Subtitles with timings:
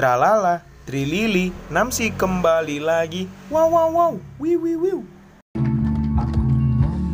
[0.00, 3.28] Tralala, Trilili, Namsi kembali lagi.
[3.52, 4.98] Wow wow wow, wiu wiu wiu.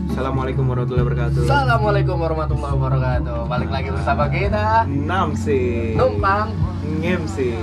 [0.07, 1.50] Assalamualaikum warahmatullahi wabarakatuh.
[1.50, 3.38] Assalamualaikum warahmatullahi wabarakatuh.
[3.50, 5.99] Balik lagi bersama kita Namsi.
[5.99, 6.54] numpang.
[7.02, 7.58] Ngemsi.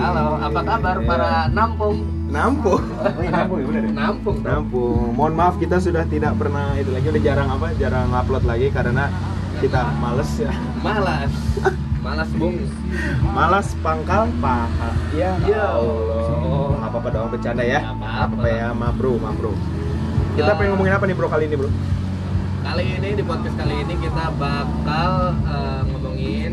[0.00, 2.08] Halo, apa kabar para nampung?
[2.32, 2.80] Nampung.
[3.28, 3.92] Nampung ya benar ya?
[3.92, 4.36] Nampung.
[4.40, 5.08] Nampung.
[5.20, 7.76] Mohon maaf kita sudah tidak pernah itu lagi udah jarang apa?
[7.76, 9.12] Jarang upload lagi karena
[9.60, 10.52] kita males ya.
[10.80, 11.28] Malas.
[12.04, 12.56] Malas bung.
[13.24, 14.90] Malas pangkal paha.
[15.16, 16.76] Ya Ya Allah.
[16.76, 17.80] Nggak apa-apa dong bercanda ya.
[17.82, 18.44] Apa-apa.
[18.44, 19.56] ya, ma bro, ma bro.
[20.36, 20.54] Kita Ya.
[20.54, 21.70] pengen ngomongin apa nih bro kali ini bro?
[22.60, 25.10] Kali ini di podcast kali ini kita bakal
[25.42, 26.52] eh, ngomongin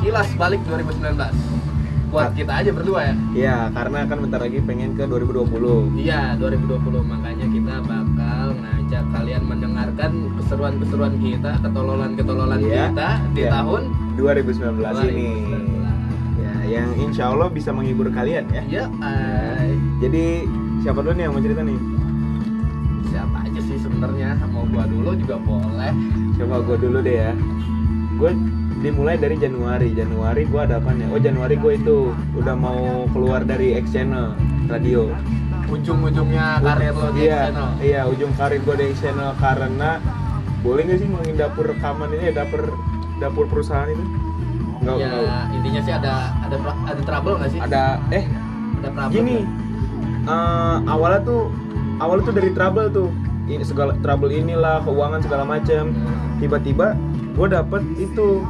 [0.00, 1.30] kilas balik 2019.
[2.10, 3.14] Buat kita aja berdua ya.
[3.30, 5.94] Ya, karena kan bentar lagi pengen ke 2020.
[5.94, 7.74] Iya, 2020 makanya kita
[8.50, 12.90] bakal ngajak kalian mendengarkan keseruan-keseruan kita, ketololan-ketololan Iya.
[12.90, 13.50] kita di Iya.
[13.54, 13.82] tahun
[14.18, 15.28] 2019 ini.
[15.38, 15.94] 2019.
[16.40, 18.62] Ya, yang insya Allah bisa menghibur kalian ya.
[18.66, 18.84] Ya.
[20.02, 20.50] Jadi
[20.82, 21.78] siapa dulu nih yang mau cerita nih?
[23.10, 25.90] siapa aja sih sebenarnya mau gua dulu juga boleh
[26.38, 27.32] Coba gue dulu deh ya.
[28.16, 28.30] Gue
[28.80, 29.90] dimulai dari Januari.
[29.92, 31.10] Januari gue ada apa nih?
[31.10, 31.96] Oh Januari gue itu
[32.32, 34.32] udah mau keluar dari X Channel
[34.66, 35.10] radio.
[35.70, 39.90] Ujung-ujungnya karir lo di iya, channel Iya, ujung karir gue di Channel karena
[40.60, 42.62] boleh nggak sih ngomongin dapur rekaman ini ya dapur
[43.16, 44.04] dapur perusahaan itu?
[44.80, 47.60] Nggak, ya intinya sih ada ada ada trouble nggak sih?
[47.60, 48.24] Ada eh
[48.80, 49.38] ada trouble gini
[50.28, 51.42] eh, awalnya tuh
[52.02, 53.08] awalnya tuh dari trouble tuh.
[53.50, 55.90] Ini segala trouble inilah keuangan segala macam
[56.38, 56.94] tiba-tiba
[57.34, 58.46] gue dapet itu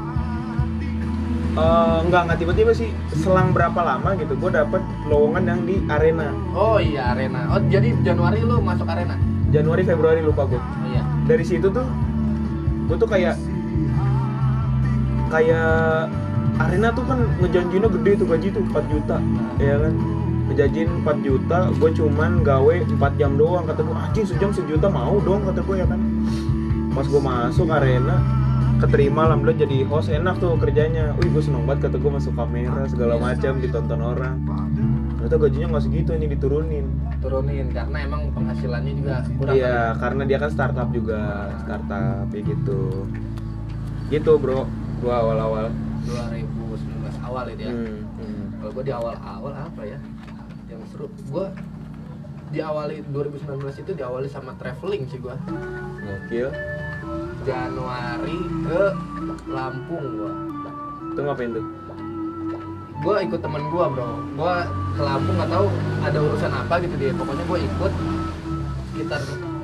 [1.56, 2.38] eh, nggak nggak.
[2.38, 6.30] Tiba-tiba sih selang berapa lama gitu gue dapet lowongan yang di arena.
[6.54, 7.50] Oh iya arena.
[7.50, 9.18] Oh jadi Januari lu masuk arena?
[9.50, 11.02] Januari Februari lupa gue oh iya.
[11.26, 11.86] Dari situ tuh
[12.86, 13.34] gue tuh kayak
[15.30, 16.10] kayak
[16.58, 19.16] arena tuh kan ngejanjinya gede tuh gaji tuh 4 juta.
[19.58, 19.94] Ya kan?
[20.50, 23.66] Ngejanjiin 4 juta gue cuman gawe 4 jam doang.
[23.66, 26.00] Kata gue anjing sejam sejuta mau dong kata gue ya kan?
[26.90, 28.39] Pas gue masuk arena
[28.80, 32.82] keterima alhamdulillah jadi host enak tuh kerjanya wih gue seneng banget kata gue masuk kamera
[32.88, 34.36] segala macam ditonton orang
[35.20, 36.86] ternyata gajinya nggak segitu ini diturunin
[37.20, 43.04] turunin karena emang penghasilannya juga kurang Iya, karena dia kan startup juga, startup kayak gitu.
[44.08, 44.64] Gitu, Bro.
[45.04, 45.68] Gua awal-awal.
[46.08, 48.44] 2019 awal itu ya Hmm, hmm.
[48.56, 49.98] kalau gua di awal-awal apa ya
[50.72, 51.52] yang seru gua
[52.50, 55.36] diawali 2019 itu diawali sama traveling sih gua
[56.00, 56.48] Gokil.
[57.42, 58.82] Januari ke
[59.46, 60.32] Lampung gua
[61.10, 61.66] Itu ngapain tuh?
[63.00, 64.54] gue ikut temen gue bro gue
[64.92, 65.66] ke Lampung nggak tahu
[66.02, 67.92] ada urusan apa gitu dia pokoknya gue ikut
[68.86, 69.20] sekitar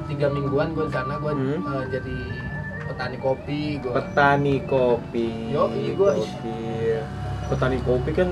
[0.07, 1.61] tiga mingguan gue di sana gue Hmm.
[1.61, 2.17] eh, jadi
[2.87, 5.29] petani kopi gue Petani kopi.
[5.53, 7.01] Yo, iya, gua- Gokil.
[7.47, 8.29] Petani kopi kan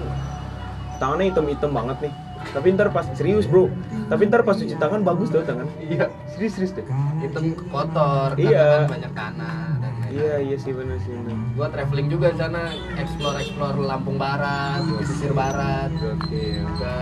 [0.96, 2.12] tangannya hitam-hitam banget nih.
[2.46, 3.72] Tapi ntar pas serius, Bro.
[4.04, 5.64] Tapi ntar pas cuci tangan bagus tuh tangan.
[5.80, 6.84] iya Serius, serius deh.
[7.18, 8.84] hitam kotor Iya.
[8.84, 11.14] kan banyak tanah dan lain-lain Iya, iya sih bener sih.
[11.14, 11.36] bener.
[11.54, 12.60] gue traveling juga di sana
[12.94, 16.66] explore explore Lampung Barat pesisir barat Gokil.
[16.74, 16.94] ke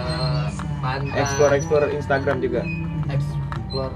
[0.78, 2.60] pantai Explore explore Instagram juga.
[3.08, 3.94] explore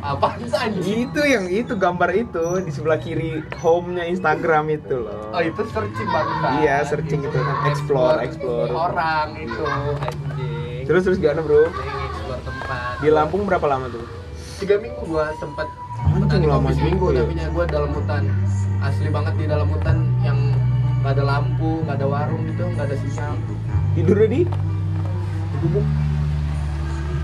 [0.00, 5.30] apa sih Itu yang itu gambar itu di sebelah kiri home-nya Instagram itu loh.
[5.30, 6.50] Oh itu searching banget.
[6.64, 7.56] Iya, searching itu kan.
[7.70, 8.70] Explore, explore.
[8.70, 10.84] orang itu anjing.
[10.86, 11.70] Terus terus gimana, Bro?
[11.70, 12.94] Explore tempat.
[13.00, 14.20] Di Lampung berapa lama tuh?
[14.60, 15.66] tiga minggu gua sempat
[16.10, 17.24] Anjing, lama seminggu ya.
[17.24, 18.28] tapi gua dalam hutan
[18.84, 20.36] asli banget di dalam hutan yang
[21.00, 23.32] nggak ada lampu nggak ada warung gitu nggak ada sinyal
[23.96, 25.86] Tidurnya di di gubuk.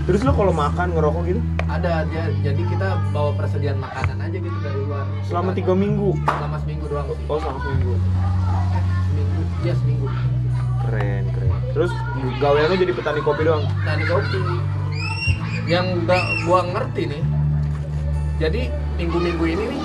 [0.07, 4.57] Terus lo kalau makan ngerokok gitu ada aja jadi kita bawa persediaan makanan aja gitu
[4.63, 6.15] dari luar selama tiga minggu.
[6.23, 7.93] selama seminggu doang sih Oh, selama seminggu.
[9.11, 10.07] Seminggu ya seminggu
[10.87, 11.51] Keren, keren.
[11.75, 11.91] Terus
[12.39, 13.63] gawean lo jadi petani kopi doang.
[13.83, 14.39] petani kopi
[15.67, 17.23] yang nggak gua ngerti nih
[18.39, 18.61] jadi
[18.95, 19.81] minggu-minggu ini nih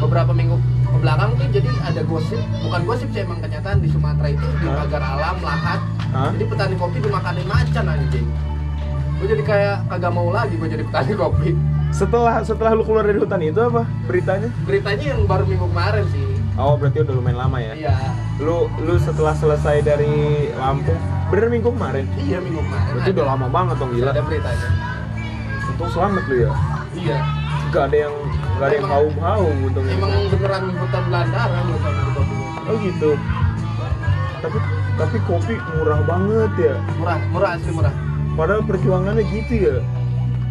[0.00, 0.56] beberapa minggu
[0.88, 4.66] ke belakang tuh jadi ada gosip bukan gosip sih emang kenyataan di Sumatera itu di
[4.66, 5.80] pagar alam lahat
[6.16, 6.32] Hah?
[6.32, 8.26] jadi petani kopi dimakanin macan anjing
[9.24, 11.50] gue jadi kayak kagak mau lagi gue jadi petani kopi
[11.88, 14.50] Setelah setelah lu keluar dari hutan itu apa beritanya?
[14.62, 17.72] beritanya yang baru minggu kemarin sih Oh, berarti udah lumayan lama ya.
[17.74, 17.94] iya
[18.36, 20.06] Lu lu setelah selesai dari
[20.54, 20.94] Lampung,
[21.26, 22.06] bener minggu kemarin.
[22.16, 24.10] iya minggu kemarin Berarti ada, udah lama banget dong gila.
[24.10, 24.68] ada beritanya
[25.66, 26.50] Untung selamat lu ya.
[26.94, 27.18] iya
[27.70, 28.14] Gak ada yang
[28.54, 29.92] gak ada yang haum haum untungnya.
[29.94, 32.34] emang beneran hutan belantara di kopi
[32.64, 33.10] Oh gitu.
[34.40, 34.58] Tapi
[34.94, 36.74] tapi kopi murah banget ya.
[36.94, 37.94] murah murah asli murah
[38.34, 39.76] Padahal perjuangannya gitu ya.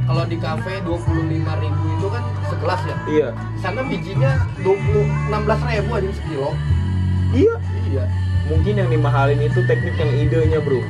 [0.04, 1.32] kalau di kafe 25.000
[1.72, 2.96] itu kan segelas ya?
[3.08, 3.28] Iya.
[3.56, 6.50] di sana bijinya 20 16 ribu aja sekilo.
[7.32, 7.56] Iya.
[7.88, 8.04] iya.
[8.52, 10.84] Mungkin yang dimahalin itu teknik yang idenya bro.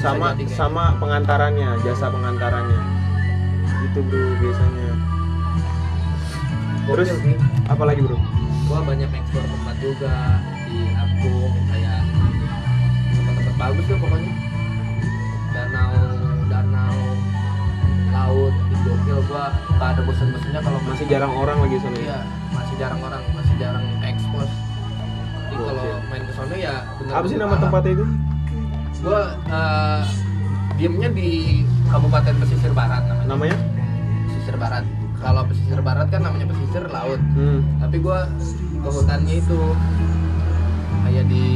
[0.00, 2.80] Sama jadi, sama pengantarannya jasa pengantarannya.
[3.92, 4.90] Itu bro biasanya.
[6.88, 7.10] Terus
[7.68, 8.16] apa lagi bro?
[8.66, 12.00] Gua banyak ekspor tempat juga di Apung kayak
[13.12, 14.32] tempat-tempat bagus tuh pokoknya.
[15.52, 16.05] Danau
[18.26, 22.02] laut di gokil gua gak ada bosan-bosannya kalau masih jarang orang lagi sana ya?
[22.02, 22.18] iya
[22.50, 24.50] masih jarang orang masih jarang ekspos
[25.46, 25.98] jadi kalau Gokil.
[26.10, 28.06] main ke sana ya bener apa sih nama tempatnya itu?
[29.06, 30.00] Gua eh,
[30.74, 31.30] diemnya di
[31.86, 33.26] Kabupaten Pesisir Barat namanya.
[33.30, 33.56] Namanya?
[34.26, 34.84] Pesisir barat.
[35.22, 37.20] Kalau pesisir barat kan namanya pesisir laut.
[37.38, 37.62] Hmm.
[37.78, 38.26] tapi gua
[38.82, 39.60] ke hutannya itu
[41.06, 41.46] kayak di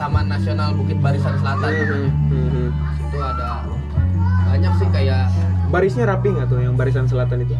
[0.00, 1.68] Taman Nasional Bukit Barisan Selatan.
[1.68, 2.68] Hmm, namanya hmm, hmm.
[2.96, 3.48] situ ada
[4.48, 5.24] banyak sih kayak
[5.70, 7.54] barisnya rapi nggak tuh yang barisan selatan itu?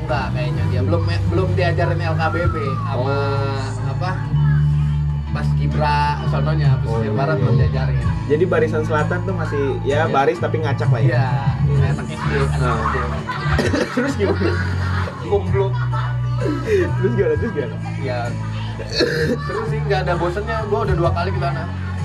[0.00, 0.80] Enggak kayaknya dia.
[0.82, 3.90] Belum belum diajarin LKBP sama Oh.
[3.90, 4.10] apa?
[5.30, 5.98] Pas Kibra
[6.30, 7.98] sononya pesisir Oh, barat iya, belum diajarin.
[8.24, 10.12] Jadi barisan selatan tuh masih ya Iya.
[10.12, 11.08] baris tapi ngacak lah ya?
[11.10, 11.26] Iya
[11.74, 12.76] kayak anak SD anak.
[12.78, 12.96] SD
[13.94, 14.50] terus gimana?
[15.24, 15.72] Kumpluk.
[16.94, 17.34] terus gimana?
[17.34, 17.76] Terus gimana?
[18.00, 18.18] Ya
[19.40, 20.56] terus sih nggak ada bosennya.
[20.66, 21.62] Gua udah dua kali ke sana.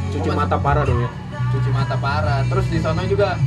[0.10, 1.10] Cuci Gua mata parah dong ya?
[1.50, 2.40] Cuci mata parah.
[2.46, 3.38] Terus di sana juga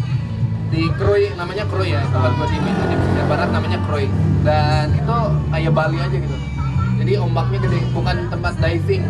[0.72, 4.08] di Kroy namanya Kroy ya tempat gua di itu di pesisir barat namanya Kroy
[4.40, 5.16] dan itu
[5.52, 6.36] kayak Bali aja gitu.
[6.96, 9.04] Jadi ombaknya gede bukan tempat diving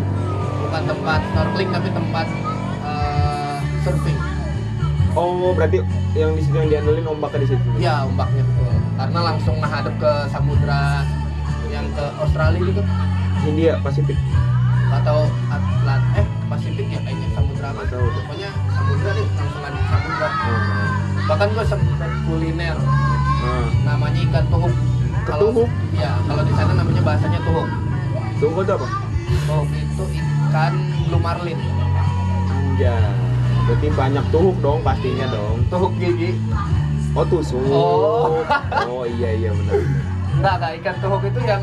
[0.66, 2.26] bukan tempat snorkeling tapi tempat
[2.82, 3.56] eh,
[3.86, 4.18] surfing.
[5.14, 5.84] Oh berarti
[6.18, 7.68] yang di situ yang diandelin ombaknya di situ?
[7.78, 8.74] Ya ombaknya betul.
[8.98, 11.06] Karena langsung menghadap ke samudra
[11.70, 12.82] yang ke Australia gitu.
[13.46, 14.18] India Pasifik?
[14.92, 17.86] Atau Atlant eh Pasifik ya kayaknya samudra apa.
[17.86, 17.96] Deh.
[18.02, 20.28] pokoknya samudra nih langsung ada samudra.
[20.32, 20.91] Oh.
[21.32, 22.76] Bahkan gue sempet kuliner.
[23.42, 23.66] Ah.
[23.88, 24.70] namanya ikan tuhuk.
[25.24, 25.70] Kalau- Ketuhuk?
[25.96, 27.68] ya kalau di sana namanya bahasanya tuhuk.
[28.38, 28.86] Tunggu itu apa?
[29.48, 30.72] Tuhuk itu ikan
[31.08, 31.58] blue marlin
[32.52, 33.10] anjay.
[33.64, 35.56] Berarti banyak tuhuk dong pastinya dong.
[35.72, 36.36] Tuhuk gigi.
[37.16, 37.64] Oh tusuk.
[37.66, 38.44] Oh.
[38.86, 39.74] oh iya iya benar.
[40.36, 40.72] Enggak enggak.
[40.84, 41.62] Ikan tuhuk itu yang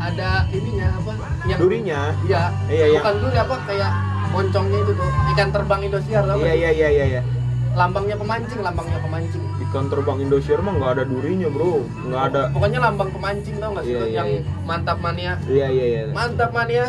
[0.00, 1.12] ada ininya apa
[1.48, 2.00] yang durinya?
[2.28, 2.42] Iya.
[2.70, 3.00] Iya, iya.
[3.02, 3.90] bukan duri apa kayak
[4.30, 5.10] moncongnya itu tuh.
[5.34, 7.22] Ikan terbang Indosiar tau iya iya iya iya iya
[7.70, 9.42] lambangnya pemancing lambangnya pemancing.
[9.70, 11.86] Ikan terbang Indosiar mah nggak ada durinya bro.
[12.10, 12.42] Nggak ada.
[12.50, 14.08] Pokoknya lambang pemancing tau nggak sih tuh?
[14.10, 14.40] iya, yang iya.
[14.66, 15.32] mantap mania?
[15.46, 16.02] Iya iya iya.
[16.10, 16.86] Mantap mania?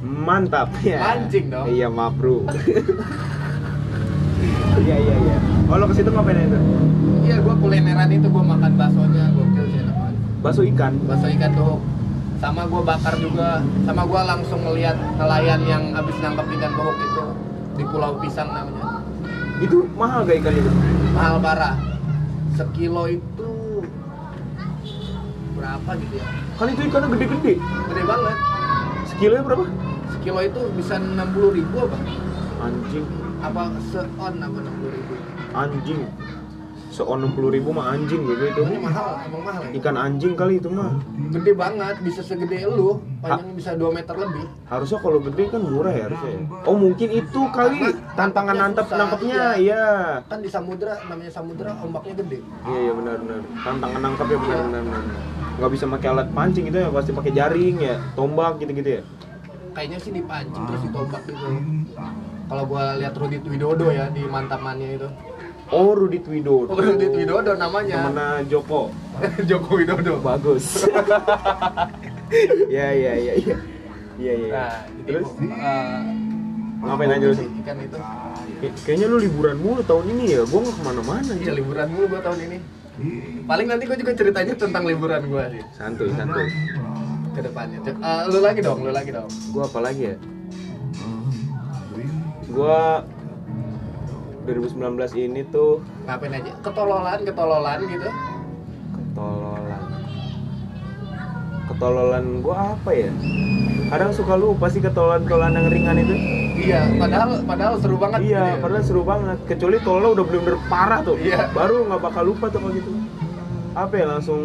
[0.00, 1.66] Mantap ya Mancing dong.
[1.68, 2.42] iya maaf bro.
[4.80, 5.36] Iya iya iya.
[5.68, 6.56] Oh lo ke situ ngapain itu?
[7.28, 9.96] Iya gua kulineran itu gua makan baksonya gokil sih enak
[10.40, 10.96] bakso ikan?
[11.04, 11.76] Bakso ikan tuh.
[12.40, 13.60] Sama gua bakar juga.
[13.84, 17.24] Sama gua langsung ngeliat nelayan yang habis nangkap ikan tuhuk itu
[17.76, 18.89] di Pulau Pisang namanya
[19.60, 20.70] itu mahal gak ikan itu?
[21.12, 21.74] Mahal parah.
[22.56, 23.50] Sekilo itu
[25.56, 26.26] berapa gitu ya?
[26.56, 27.52] Kan itu ikannya gede-gede.
[27.60, 28.36] Gede banget.
[29.08, 29.64] Sekilonya berapa?
[30.16, 31.98] Sekilo itu bisa 60 ribu apa?
[32.64, 33.06] Anjing.
[33.40, 35.14] Apa seon apa 60 ribu?
[35.56, 36.00] Anjing
[36.90, 38.62] seon enam puluh ribu mah anjing gitu itu.
[38.82, 39.22] Mahal?
[39.30, 39.78] Emang mahal ya?
[39.78, 40.98] ikan anjing kali itu mah.
[41.30, 42.98] Gede banget bisa segede lu.
[43.22, 44.44] Panjangnya bisa 2 meter lebih.
[44.66, 46.40] Harusnya kalau gede kan murah ya harusnya ya.
[46.66, 47.94] oh mungkin itu kali.
[48.18, 49.46] Tantangan susah, nangkapnya iya.
[49.56, 49.84] iya.
[50.26, 52.38] Kan di samudra namanya samudra ombaknya gede.
[52.66, 53.40] Iya iya benar benar.
[53.62, 55.02] Tantangan nangkapnya benar benar benar.
[55.62, 59.02] Nggak bisa pakai alat pancing itu ya pasti pakai jaring ya tombak gitu gitu ya.
[59.70, 61.46] Kayaknya sih dipancing terus ditombak gitu.
[62.50, 65.06] Kalau gua lihat Rudi Widodo ya di mantamannya itu
[65.70, 68.06] oh Rudit Widodo oh, Rudi Widodo namanya.
[68.06, 68.90] Temennya Joko.
[69.50, 70.18] Joko Widodo.
[70.20, 70.66] Bagus.
[72.70, 73.56] Ya ya ya ya.
[74.14, 75.26] Iya iya nah terus?
[75.42, 75.98] Eh,
[76.78, 77.98] ngapain aja lu sih ikan itu.
[78.62, 80.46] Kay- kayaknya lu liburan mulu tahun ini ya.
[80.46, 82.58] Gua nggak ke mana-mana iya liburan mulu gua tahun ini.
[83.50, 86.46] Paling nanti gua juga ceritanya tentang liburan gua sih santuy santuy.
[87.34, 87.78] Ke depannya.
[87.82, 89.30] Cek, eh, lu lagi dong lu lagi dong.
[89.50, 90.16] Gua apa lagi ya?
[92.46, 93.02] Gua
[94.48, 96.52] 2019 ini tuh ngapain aja?
[96.64, 98.08] Ketololan ketololan gitu.
[98.96, 99.82] Ketololan.
[101.68, 103.12] Ketololan gua apa ya?
[103.90, 106.14] Kadang suka lupa sih ketololan ketololan yang ringan itu.
[106.60, 108.54] Iya padahal padahal seru banget gitu iya ya.
[108.60, 109.38] padahal seru banget.
[109.48, 111.16] Kecuali tololnya udah bener-bener parah tuh.
[111.20, 111.48] Iya.
[111.56, 112.90] baru nggak bakal lupa tuh kalau gitu.
[113.76, 114.40] Apa ya langsung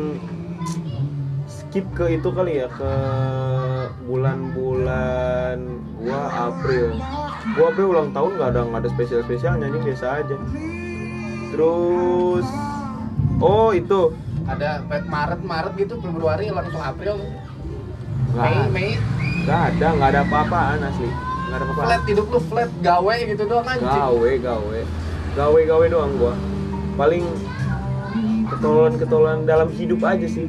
[1.75, 2.94] skip ke itu kali ya ke
[4.08, 5.60] bulan-bulan
[6.00, 6.96] gua April.
[7.51, 10.39] Gua April ulang tahun nggak ada nggak ada spesial spesialnya ini biasa aja.
[11.51, 12.48] Terus
[13.44, 14.15] oh itu.
[14.48, 17.20] Ada Maret Maret gitu Februari langsung April.
[18.32, 18.89] Nggak Mei Mei.
[19.44, 21.12] Nggak ada nggak ada apa-apaan asli.
[21.12, 21.88] Nggak ada apa-apaan.
[21.91, 23.84] Flat hidup lu flat gawe gitu doang anjing.
[23.84, 24.79] Gawe gawe.
[25.36, 26.39] Gawe gawe doang gua.
[26.96, 27.27] Paling
[28.48, 30.48] ketololan ketololan dalam hidup aja sih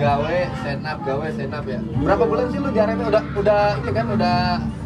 [0.00, 0.36] gawe
[0.80, 1.80] up gawe up ya.
[2.00, 4.36] Berapa bulan sih lu di arena udah udah ini kan udah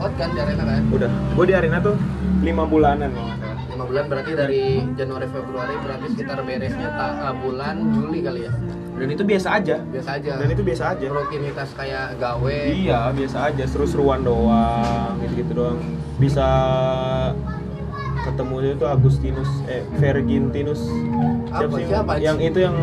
[0.03, 0.83] out kan di arena kan?
[0.91, 1.11] Udah.
[1.39, 1.95] Gue di arena tuh
[2.43, 3.63] lima bulanan kalau nggak salah.
[3.71, 4.63] Lima bulan berarti dari
[4.99, 8.53] Januari Februari berarti sekitar beresnya ta, uh, bulan Juli kali ya?
[8.95, 9.77] Dan itu biasa aja.
[9.91, 10.33] Biasa aja.
[10.39, 11.07] Dan itu biasa aja.
[11.11, 12.59] Rutinitas kayak gawe.
[12.71, 13.65] Iya biasa aja.
[13.67, 15.79] Seru-seruan doang gitu-gitu doang.
[16.23, 16.47] Bisa
[18.25, 20.81] ketemu itu Agustinus eh Vergintinus.
[21.53, 21.77] Apa?
[21.77, 21.87] sih?
[21.87, 22.19] Siapa?
[22.19, 22.75] yang itu yang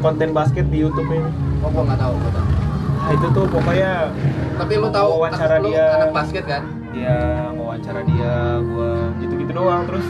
[0.00, 1.28] konten basket di YouTube ini.
[1.60, 2.46] Oh gua nggak tahu gua tahu.
[3.04, 3.92] Nah, itu tuh pokoknya
[4.56, 5.86] tapi lu tahu Wawancara lu dia.
[6.00, 6.62] anak basket kan?
[6.94, 7.16] Dia
[7.52, 8.34] wawancara dia
[8.64, 10.06] gua gitu-gitu doang terus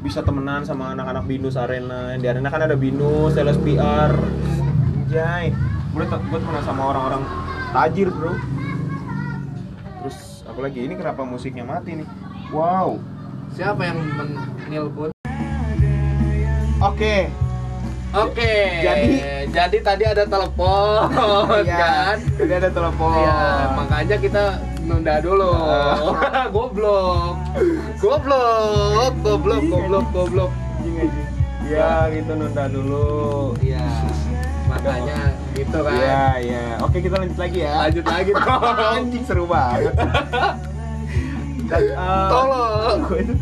[0.00, 2.16] bisa temenan sama anak-anak binus arena.
[2.16, 4.14] Di arena kan ada binus LSPR
[5.10, 5.50] jay
[5.90, 7.22] gue gue temenan sama orang-orang
[7.74, 8.30] tajir bro.
[10.00, 10.86] Terus apa lagi?
[10.86, 12.08] Ini kenapa musiknya mati nih?
[12.54, 13.19] Wow
[13.50, 13.98] siapa yang
[14.66, 15.10] menelpon
[16.80, 17.16] oke
[18.10, 19.22] Oke, Jadi-
[19.54, 21.06] jadi tadi ada telepon
[21.62, 21.78] Iya,
[22.10, 22.16] kan?
[22.34, 23.38] jadi ada telepon Iya,
[23.70, 24.44] makanya kita
[24.82, 25.54] nunda dulu.
[26.54, 27.38] goblok.
[28.02, 30.50] Goblok, goblok, goblok, goblok.
[30.50, 31.28] Anjing, anjing.
[31.70, 33.86] ya gitu nunda dulu Iya.
[34.66, 35.18] Makanya
[35.54, 35.94] gitu kan.
[35.94, 36.64] Iya, iya.
[36.82, 37.74] Oke, kita lanjut lagi ya.
[37.86, 38.62] Lanjut lagi dong.
[38.90, 39.94] Anjing seru banget.
[41.70, 41.82] Dan,
[42.26, 42.98] Tolong.
[43.06, 43.34] gue itu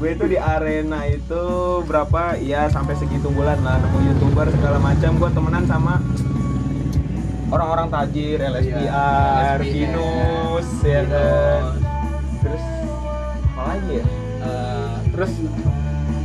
[0.00, 1.44] gue itu di arena itu
[1.84, 2.36] berapa?
[2.40, 5.16] Ya sampai segitu bulan lah nemu youtuber segala macam.
[5.16, 6.00] Gue temenan sama
[7.50, 11.62] orang-orang tajir LSPR, LSPR, Kinus ya kan.
[12.40, 12.64] Terus
[13.56, 14.04] apa lagi ya?
[14.40, 15.32] Eh, terus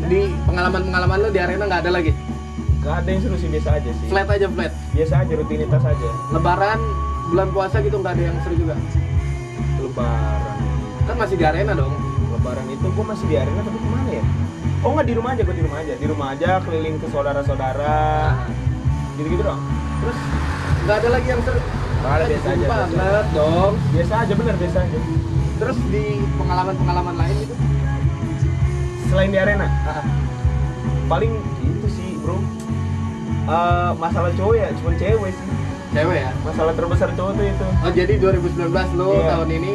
[0.05, 2.13] di pengalaman-pengalaman lu di arena nggak ada lagi.
[2.85, 4.07] gak ada yang seru sih biasa aja sih.
[4.13, 4.71] Flat aja flat.
[4.93, 6.09] biasa aja rutinitas aja.
[6.29, 6.77] Lebaran
[7.33, 8.75] bulan puasa gitu nggak ada yang seru juga.
[9.81, 10.54] lebaran
[11.05, 11.93] Kan masih di arena dong.
[12.35, 14.23] lebaran itu gue masih di arena tapi ke mana ya?
[14.83, 15.93] Oh nggak di rumah aja gue di rumah aja.
[15.95, 17.97] Di rumah aja keliling ke saudara-saudara.
[19.15, 19.61] Gitu-gitu doang.
[20.01, 20.17] Terus?
[20.85, 21.61] Nggak ada lagi yang seru.
[21.95, 23.73] Nggak ada, biasa aja, banget dong.
[23.89, 24.97] biasa aja bener biasa aja.
[25.55, 26.03] Terus di
[26.37, 27.55] pengalaman-pengalaman lain itu
[29.07, 29.65] selain di arena?
[31.05, 31.33] Paling
[31.63, 32.37] itu sih bro.
[33.45, 35.47] Eh, masalah cowok ya cuma cewek sih.
[35.95, 36.29] Cewek ya.
[36.43, 37.67] masalah terbesar cowok tuh itu.
[37.81, 39.25] Oh jadi 2019 lo Iya.
[39.31, 39.73] tahun ini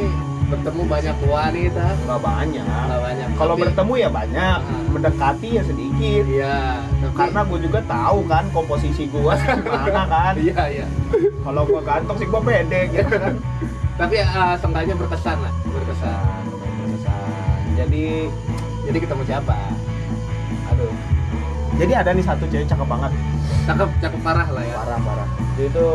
[0.51, 1.87] bertemu banyak wanita.
[2.01, 3.29] nggak banyak Nggak banyak.
[3.35, 4.83] kalau Tapi- bertemu ya banyak Ah.
[4.89, 6.59] mendekati ya sedikit Iya.
[7.01, 9.21] Tapi, karena gue juga tahu kan komposisi gue
[9.57, 10.87] gimana kan Iya iya.
[11.41, 13.35] kalau gue ganteng sih gue pede gitu kan
[13.97, 16.21] Tapi uh, seenggaknya berkesan lah, berkesan.
[16.51, 17.59] Berkesan.
[17.77, 18.05] jadi
[18.83, 19.57] Jadi ketemu siapa?
[20.67, 20.93] aduh
[21.77, 23.13] jadi ada nih satu cewek cakep banget
[23.63, 24.75] Cakep, cakep parah lah ya.
[24.77, 25.87] parah parah itu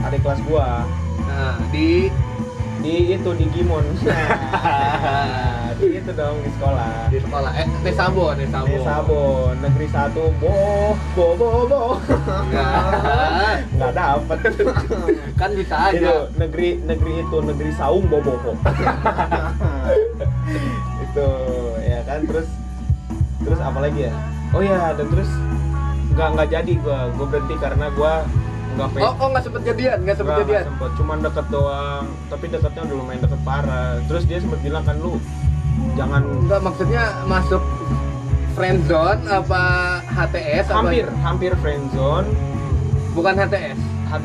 [0.00, 0.84] adik kelas gua
[1.20, 2.08] Nah di
[2.78, 7.50] di itu di Gimon nah, di itu dong di sekolah di sekolah.
[7.54, 8.66] Eh Nesabo, Nesabo.
[8.66, 11.92] di Sabon negeri satu boh boh boh boh
[12.46, 13.56] Enggak.
[13.74, 14.38] nggak dapet
[15.40, 16.26] Kan bisa itu aja.
[16.34, 18.56] negeri negeri itu negeri saung boh boh boh
[21.00, 21.28] itu
[21.82, 22.48] ya kan terus
[23.42, 24.14] terus apa lagi ya
[24.50, 25.30] oh ya dan terus
[26.12, 28.12] nggak nggak jadi gua gua berhenti karena gua
[28.70, 30.48] nggak pengen Oh, oh nggak sempet jadian, nggak sempet jadian.
[30.56, 30.90] nggak sempet.
[30.94, 32.04] cuman deket doang.
[32.28, 33.92] Tapi deketnya udah lumayan deket parah.
[34.04, 35.14] Terus dia sempat bilang kan lu
[35.94, 37.62] jangan Enggak maksudnya masuk
[38.52, 39.62] friend zone apa
[40.04, 42.26] HTS apa- hampir hampir friendzone
[43.12, 43.78] bukan HTS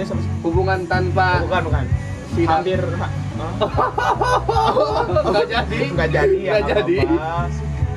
[0.04, 1.86] sama hubungan tanpa bukan bukan.
[2.32, 2.82] Si- hampir
[5.24, 5.80] nggak jadi.
[5.92, 6.98] nggak jadi ya nggak jadi.
[7.00, 7.46] apa-apa.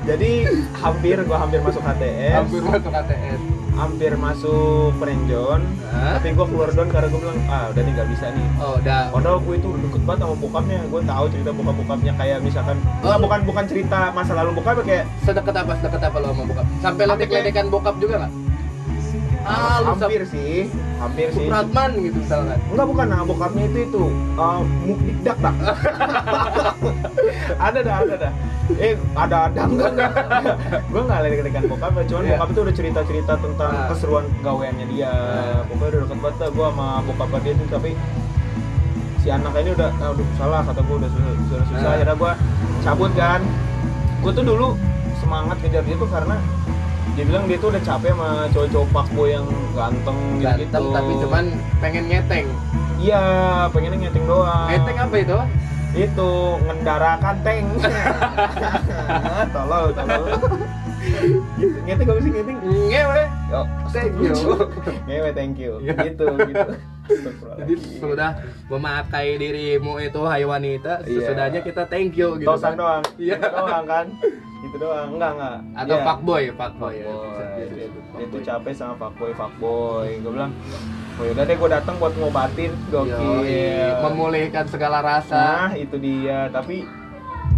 [0.05, 0.31] jadi
[0.77, 3.41] hampir gua hampir masuk HTS hampir masuk HTS
[3.77, 6.17] hampir masuk friendzone Hah?
[6.19, 8.47] tapi gua keluar doang karena gua bilang ah udah nih nggak bisa nih.
[8.57, 9.03] Oh udah.
[9.13, 13.07] Padahal gue itu deket banget sama bokapnya, gue tahu cerita bokap-bokapnya kayak misalkan, Oh.
[13.13, 16.67] Nggak, bukan bukan cerita masa lalu bokapnya kayak sedekat apa sedekat apa lo sama bokap?
[16.81, 18.33] Sampai Hampir ledek-ledekan bokap juga nggak
[19.47, 20.67] ah hampir sih,
[20.99, 21.47] hampir sih.
[21.47, 24.03] Supratman gitu misalkan Enggak bukan, nah bokapnya itu itu
[24.35, 25.55] uh, mukdik dak dak.
[27.63, 28.33] ada dah, ada dah.
[28.77, 30.13] Eh ada ada enggak enggak.
[30.83, 32.31] gue nggak ledek-ledekan bokapnya, cuman Iya.
[32.33, 33.87] bokap itu udah cerita-cerita tentang Ah.
[33.89, 35.09] keseruan gaweannya dia.
[35.09, 35.61] Ah.
[35.65, 37.91] Pokoknya udah deket banget gue sama bokapnya dia tuh tapi
[39.17, 41.83] si anak ini udah ah, udah salah kata gue udah susah, susah, susah.
[41.83, 41.95] Ah.
[41.95, 42.33] akhirnya gue
[42.83, 43.41] cabut kan
[44.17, 44.69] gue tuh dulu
[45.17, 46.37] semangat kejar dia tuh karena
[47.17, 51.45] dia bilang dia tuh udah capek sama cowok-cowok fuckboy yang ganteng gitu ganteng tapi cuman
[51.81, 52.47] pengen ngeteng
[52.99, 53.23] iya
[53.73, 55.39] pengennya ngeteng doang ngeteng apa itu
[55.97, 56.31] itu
[56.63, 57.65] ngendarakan tank
[59.55, 60.47] tolol tolol gitu.
[61.83, 64.35] ngeteng gak sih ngeteng ngewe Yo, Thank you.
[65.09, 65.95] ngewe thank you Iya.
[66.05, 66.69] gitu gitu
[67.63, 68.31] jadi sudah
[68.67, 71.23] memakai dirimu itu hai wanita Iya.
[71.23, 73.01] sesudahnya kita thank you gitu Tosang kan.
[73.01, 73.37] doang Iya.
[73.41, 74.07] doang kan
[74.59, 75.09] gitu doang.
[75.13, 75.57] Enggak enggak.
[75.75, 76.05] Atau Iya.
[76.05, 76.95] fuckboy fuckboy.
[76.95, 77.05] Ya.
[77.07, 77.87] Bisa- bisa
[78.17, 80.09] dia, tuh capek sama fuckboy fuckboy.
[80.21, 80.53] Gue bilang
[81.17, 82.73] oh yaudah deh gue datang buat ngobatin.
[82.89, 83.17] Gokil.
[83.17, 83.61] Yoi,
[84.03, 85.69] memulihkan segala rasa.
[85.69, 86.49] Nah itu dia.
[86.49, 86.85] Tapi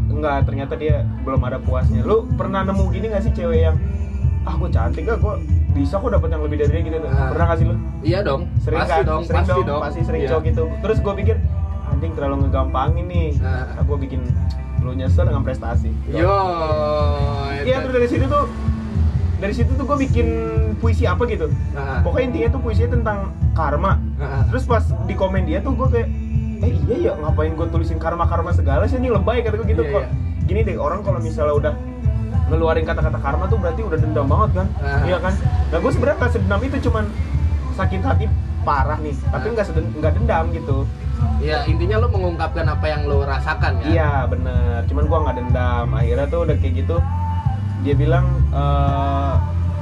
[0.09, 2.03] enggak ternyata dia belum ada puasnya.
[2.03, 3.77] Lu pernah nemu gini gak sih cewek yang
[4.43, 5.35] ah gue cantik gak gue
[5.77, 6.97] bisa kok dapet yang lebih dari dia gitu.
[6.99, 7.29] Nah.
[7.29, 7.77] pernah gak sih lu?
[8.01, 8.43] Iya dong.
[8.59, 9.05] Sering pasti kan?
[9.05, 9.81] dong sering pasti dong, dong.
[9.85, 10.31] pasti sering Iya.
[10.33, 10.63] cowok gitu.
[10.81, 11.37] Terus gue pikir
[11.89, 13.29] anjing terlalu ngegampangin nih.
[13.39, 13.65] Nah.
[13.69, 13.83] nah.
[13.85, 14.21] gue bikin
[14.83, 15.91] lu nyesel dengan prestasi.
[16.11, 16.39] Yo
[17.67, 18.45] iya terus dari situ tuh
[19.39, 20.27] dari situ tuh gue bikin
[20.83, 21.47] puisi apa gitu.
[21.75, 22.03] Nah.
[22.03, 23.19] pokoknya intinya tuh puisinya tentang
[23.55, 23.99] karma.
[24.19, 24.47] Nah.
[24.51, 26.09] terus pas di komen dia tuh gue kayak
[26.59, 28.99] eh iya ya ngapain gue tulisin karma karma segala sih?
[28.99, 29.83] Ini lebay kata gue gitu.
[29.87, 30.09] Iya, kok iya.
[30.47, 31.75] gini deh orang kalau misalnya udah
[32.49, 34.67] ngeluarin kata-kata karma tuh berarti udah dendam banget kan?
[34.83, 35.07] Ah.
[35.07, 35.35] iya kan?
[35.71, 37.05] Nah gue sebenarnya nggak sedendam itu cuman
[37.79, 38.27] sakit hati
[38.67, 39.15] parah nih.
[39.31, 39.67] Tapi nggak
[40.03, 40.79] nggak dendam gitu
[41.39, 45.87] ya intinya lo mengungkapkan apa yang lo rasakan ya iya bener cuman gue nggak dendam
[45.93, 46.97] akhirnya tuh udah kayak gitu
[47.81, 49.33] dia bilang eh,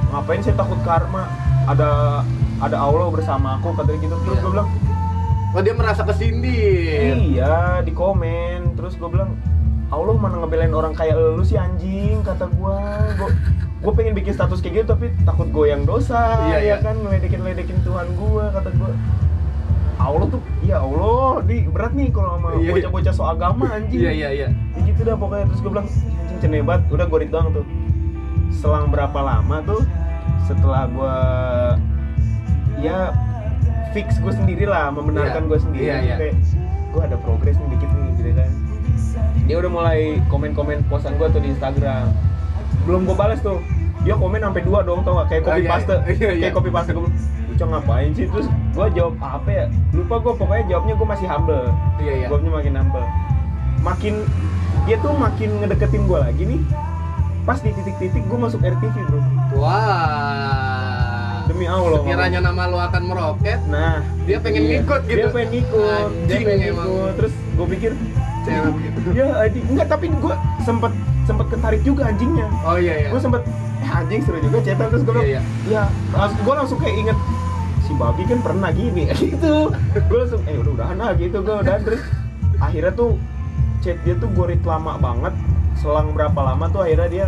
[0.07, 1.25] ngapain sih takut karma
[1.65, 2.21] ada
[2.57, 4.41] ada Allah bersama aku katanya gitu terus Iya.
[4.41, 4.69] gue bilang
[5.47, 8.75] oh dia merasa kesindir Iya, di komen.
[8.75, 9.33] Terus gue bilang,
[9.87, 12.77] Allah mana ngebelain orang kayak lu sih anjing, kata gue.
[13.15, 13.29] Gue
[13.77, 16.75] gue pengen bikin status kayak gitu tapi takut goyang dosa, Iya, ya iya.
[16.77, 18.91] kan ngeledekin ngeledekin Tuhan gue, kata gue.
[19.99, 22.71] Allah tuh, ya Allah, di berat nih kalau sama Iya, iya.
[22.71, 23.97] bocah-bocah so agama anjing.
[23.97, 27.49] iya iya iya Ya gitu dah pokoknya terus gue bilang anjing cenebat, udah gue doang
[27.51, 27.65] tuh.
[28.51, 29.81] Selang berapa lama tuh
[30.43, 31.15] setelah gue
[32.79, 33.11] ya
[33.89, 35.49] fix gue sendiri lah membenarkan Iya.
[35.49, 36.15] gue sendiri Iya, iya.
[36.15, 36.35] kayak
[36.87, 38.51] gue ada progres nih dikit nih gitu kan
[39.43, 42.11] dia udah mulai komen-komen posan gue tuh di Instagram
[42.83, 43.59] belum gue balas tuh
[44.01, 46.41] dia komen sampai dua dong tau gak kayak copy iya, paste iya, iya.
[46.41, 47.03] kayak copy paste gue
[47.57, 48.29] Ucok ngapain sih?
[48.29, 49.65] Terus gue jawab apa ya?
[49.89, 51.65] Lupa gue pokoknya jawabnya gue masih humble.
[51.97, 52.27] Iya iya.
[52.29, 53.05] Jawabnya makin humble.
[53.81, 54.13] Makin
[54.85, 56.61] dia tuh makin ngedeketin gue lagi nih.
[57.43, 59.19] Pas di titik-titik gue masuk RTV bro.
[59.57, 61.41] Wah.
[61.47, 64.83] Demi Allah sekiranya nama lo akan meroket nah Dia pengen iya.
[64.83, 65.15] ngikut gitu.
[65.17, 65.81] dia pengen ngikut.
[65.81, 66.85] Dia Anjing pengen emang.
[66.85, 67.13] ngikut.
[67.17, 67.91] Terus gue pikir
[68.45, 68.97] Cewek begitu.
[69.11, 69.63] ya anjing.
[69.65, 70.91] Enggak tapi gue sempet
[71.25, 72.45] sempet ketarik juga anjingnya.
[72.61, 73.09] Oh iya iya.
[73.09, 73.41] Gue sempet
[73.79, 75.83] eh, anjing seru juga cetan terus gue bilang Iya, ya.
[76.37, 77.17] Gue langsung kayak inget
[77.87, 79.07] si babi kan pernah gini.
[79.15, 79.55] Gitu.
[80.11, 82.03] Gue langsung eh udah udahan lah gitu gue udahan terus
[82.59, 83.15] akhirnya tuh
[83.79, 85.33] chat dia tuh gue lama banget.
[85.79, 87.25] Selang berapa lama tuh akhirnya dia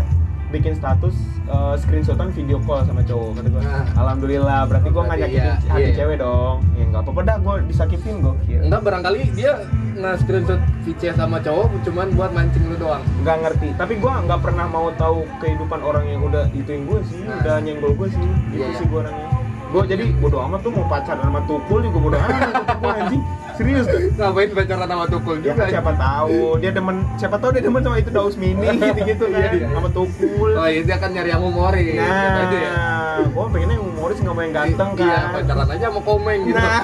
[0.49, 1.13] bikin status
[1.45, 3.85] eh, screenshotan video call sama cowok kata gue Nah.
[4.01, 5.95] alhamdulillah berarti gue nggak nyakitin iya, hati iya.
[5.95, 6.57] cewek dong.
[6.73, 9.53] Ya nggak apa-apa dah gue disakitin gue enggak barangkali dia
[9.99, 13.05] nge-screenshot VC sama cowok cuman buat mancing lu doang.
[13.21, 13.69] Nggak ngerti.
[13.77, 17.45] Tapi gue nggak pernah mau tahu kehidupan orang yang udah ituin gue sih Nah.
[17.45, 18.25] udah nyenggol gue sih.
[18.57, 18.89] Iya, sih iya.
[18.89, 19.29] gue orangnya
[19.69, 23.21] gue jadi bodo amat tuh mau pacaran sama tukul juga bodo amat tukul anjing
[23.53, 27.49] serius tuh ngapain pacaran sama tukul ya juga kan siapa tahu dia demen siapa tahu
[27.53, 29.67] dia demen sama itu daus mini gitu gitu kan Iya, iya.
[29.69, 32.73] sama tukul oh iya dia kan nyari yang humoris nah Gitu aja ya.
[33.21, 36.57] gue pengennya yang humoris nggak mau yang ganteng kan iya pacaran aja sama komeng gitu
[36.57, 36.81] Nah,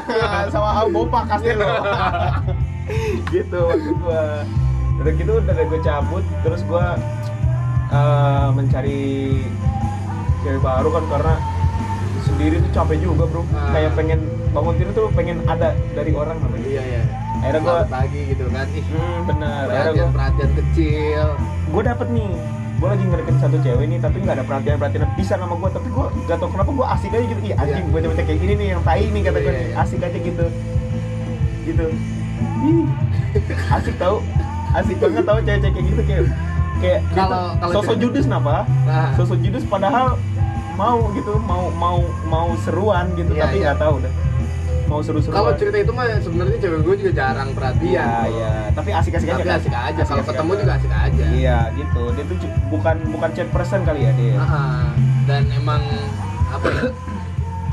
[0.48, 1.66] sama Al Bopa kasih lo.
[3.34, 4.24] gitu maksud gua.
[4.96, 6.86] Udah gitu udah gue cabut, terus gua
[7.90, 9.02] eh, mencari
[10.40, 11.34] cewek baru kan karena
[12.26, 13.42] sendiri tuh capek juga bro.
[13.52, 13.72] Ah.
[13.72, 16.66] Kayak pengen bangun tidur tuh pengen ada dari orang namanya.
[16.66, 17.02] iya iya
[17.36, 19.64] Akhirnya gua, Selamat pagi gitu kan ih hmm, bener.
[19.68, 21.26] Perhatian gua, perhatian kecil
[21.70, 22.32] gua dapet nih.
[22.76, 25.70] Gua lagi ngedeketin satu cewek nih, tapi nggak ada perhatian perhatian bisa sama gua.
[25.70, 27.42] Tapi gua gak tau kenapa gua asik aja gitu.
[27.44, 27.92] Ih anjing, Iya.
[27.94, 29.54] gua coba kayak gini nih yang tai nih kata Iya, gua.
[29.54, 29.76] iya, iya.
[29.78, 30.46] Asik aja gitu.
[31.64, 31.86] Gitu.
[32.66, 32.84] Ih,
[33.70, 34.16] asik tau
[34.74, 36.24] asik banget tau cewek-cewek kayak gitu kayak
[36.76, 40.20] kayak dia Kalau- sosok judes kenapa nah sosok judes padahal
[40.76, 43.64] mau gitu mau mau mau seruan gitu Iya, tapi iya.
[43.72, 44.14] nggak tahu udah
[44.86, 45.34] mau seru-seruan.
[45.42, 48.52] Kalau cerita itu mah sebenarnya cewek gue juga jarang perhatian iya iya.
[48.70, 49.58] Tapi asik-asik aja tapi kan?
[49.58, 50.02] asik aja.
[50.06, 51.26] Kalau ketemu juga asik aja.
[51.34, 52.02] Iya gitu.
[52.14, 52.38] Dia tuh
[52.70, 54.38] bukan bukan chat person kali ya dia.
[54.38, 54.94] Ah,
[55.26, 55.82] dan emang
[56.54, 56.84] apa ya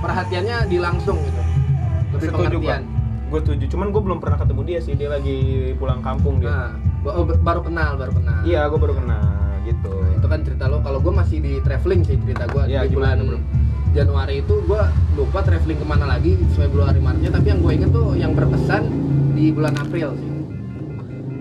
[0.01, 1.43] perhatiannya di langsung gitu.
[2.17, 2.49] Lebih setuju gua.
[2.49, 2.83] pengertian.
[3.29, 3.65] Gue setuju.
[3.77, 4.93] Cuman gue belum pernah ketemu dia sih.
[4.97, 5.39] Dia lagi
[5.77, 6.49] pulang kampung dia.
[6.49, 6.71] Nah
[7.13, 8.41] oh, baru kenal baru kenal.
[8.49, 9.93] Iya gue baru kenal gitu.
[9.93, 10.79] Nah, itu kan cerita lo.
[10.81, 13.39] Kalau gue masih di traveling sih cerita gue Iya, di bulan gimana, bro?
[13.93, 14.83] Januari itu gue
[15.15, 17.31] lupa traveling ke mana lagi Februari Maretnya.
[17.31, 18.83] Tapi yang gue inget tuh yang berkesan
[19.37, 20.31] di bulan April sih.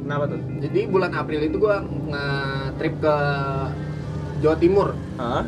[0.03, 0.39] Kenapa tuh?
[0.60, 1.75] Jadi bulan April itu gue
[2.12, 3.15] nge-trip ke
[4.41, 4.88] Jawa Timur.
[5.15, 5.45] Hah?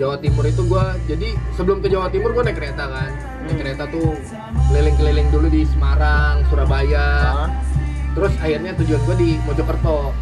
[0.00, 3.12] Jawa Timur itu gua jadi sebelum ke Jawa Timur gua naik kereta kan.
[3.44, 3.60] Naik Hmm.
[3.60, 4.16] kereta tuh
[4.72, 7.08] keliling-keliling dulu di Semarang Surabaya.
[8.16, 10.16] Terus akhirnya tujuan gua di Mojokerto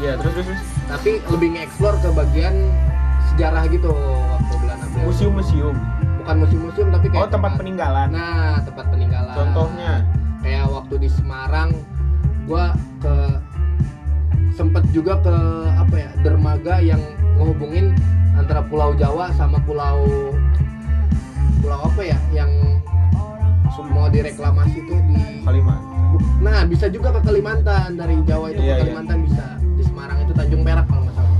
[0.00, 0.62] Iya terus terus, terus.
[0.88, 2.54] tapi lebih nge-explore ke bagian
[3.32, 5.02] sejarah gitu waktu bulan April.
[5.12, 5.76] Museum-museum.
[6.24, 8.08] Bukan museum-museum tapi kayak oh tempat peninggalan.
[8.08, 9.34] Nah tempat peninggalan.
[9.36, 9.92] Contohnya?
[10.40, 11.70] Kayak waktu di Semarang
[12.48, 12.72] gua
[13.04, 13.14] ke
[14.56, 15.36] sempet juga ke
[15.68, 17.00] apa ya dermaga yang
[17.36, 17.92] ngehubungin
[18.40, 20.32] antara Pulau Jawa sama Pulau
[21.60, 22.48] Pulau apa ya yang
[23.90, 26.16] mau direklamasi itu di Kalimantan.
[26.40, 28.00] Nah, bisa juga ke Kalimantan.
[28.00, 28.74] Dari Jawa itu Iya, iya.
[28.76, 29.59] ke Kalimantan bisa.
[30.40, 31.36] Itu Tanjung Perak kalau nggak salah.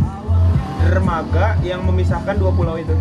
[0.85, 2.93] dermaga yang memisahkan dua pulau itu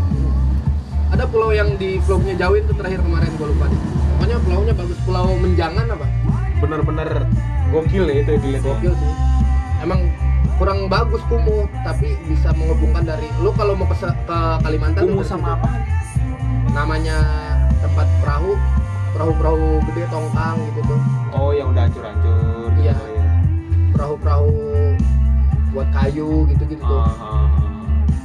[1.11, 3.81] Ada pulau yang di vlognya Jawin tuh terakhir kemarin gue lupa deh.
[4.15, 4.97] Pokoknya pulaunya bagus.
[5.03, 6.07] Pulau Menjangan apa?
[6.59, 7.09] bener-bener
[7.71, 9.11] gokil ya itu dilihat Gokil sih.
[9.83, 10.07] Emang
[10.59, 15.55] kurang bagus kumuh, tapi bisa menghubungkan dari lu kalau mau ke, ke Kalimantan Kumuh sama
[15.55, 15.71] apa
[16.75, 17.17] Namanya
[17.79, 18.59] tempat perahu,
[19.15, 20.99] perahu-perahu gede tongkang gitu tuh.
[21.31, 22.91] oh yang udah hancur-hancur Iya.
[22.93, 23.25] gitu ya
[23.95, 24.47] Perahu-perahu
[25.73, 26.81] buat kayu gitu-gitu.
[26.81, 27.01] Tuh.
[27.01, 27.47] Ah, ah, ah.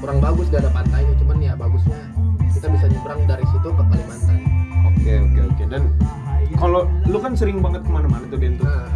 [0.00, 2.00] kurang bagus gak ada pantainya cuman ya bagusnya.
[2.52, 4.38] Kita bisa nyebrang dari situ ke Kalimantan.
[4.88, 5.62] Oke oke oke.
[5.68, 5.82] Dan
[6.56, 8.88] kalau lu kan sering banget ke mana-mana tuh Den tuh nah.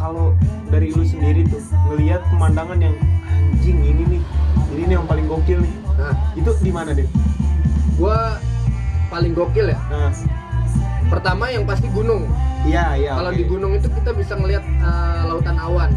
[0.00, 0.32] Kalau
[0.72, 1.60] dari lu sendiri tuh
[1.92, 4.22] ngelihat pemandangan yang anjing ini nih.
[4.74, 5.74] Ini nih yang paling gokil nih.
[5.98, 6.14] Nah.
[6.34, 7.06] Itu di mana deh
[8.00, 8.40] gua
[9.12, 9.78] paling gokil ya.
[9.90, 10.10] Nah.
[11.10, 12.26] Pertama yang pasti gunung.
[12.60, 13.40] Iya iya kalau oke.
[13.40, 15.90] di gunung itu kita bisa ngelihat eh, lautan awan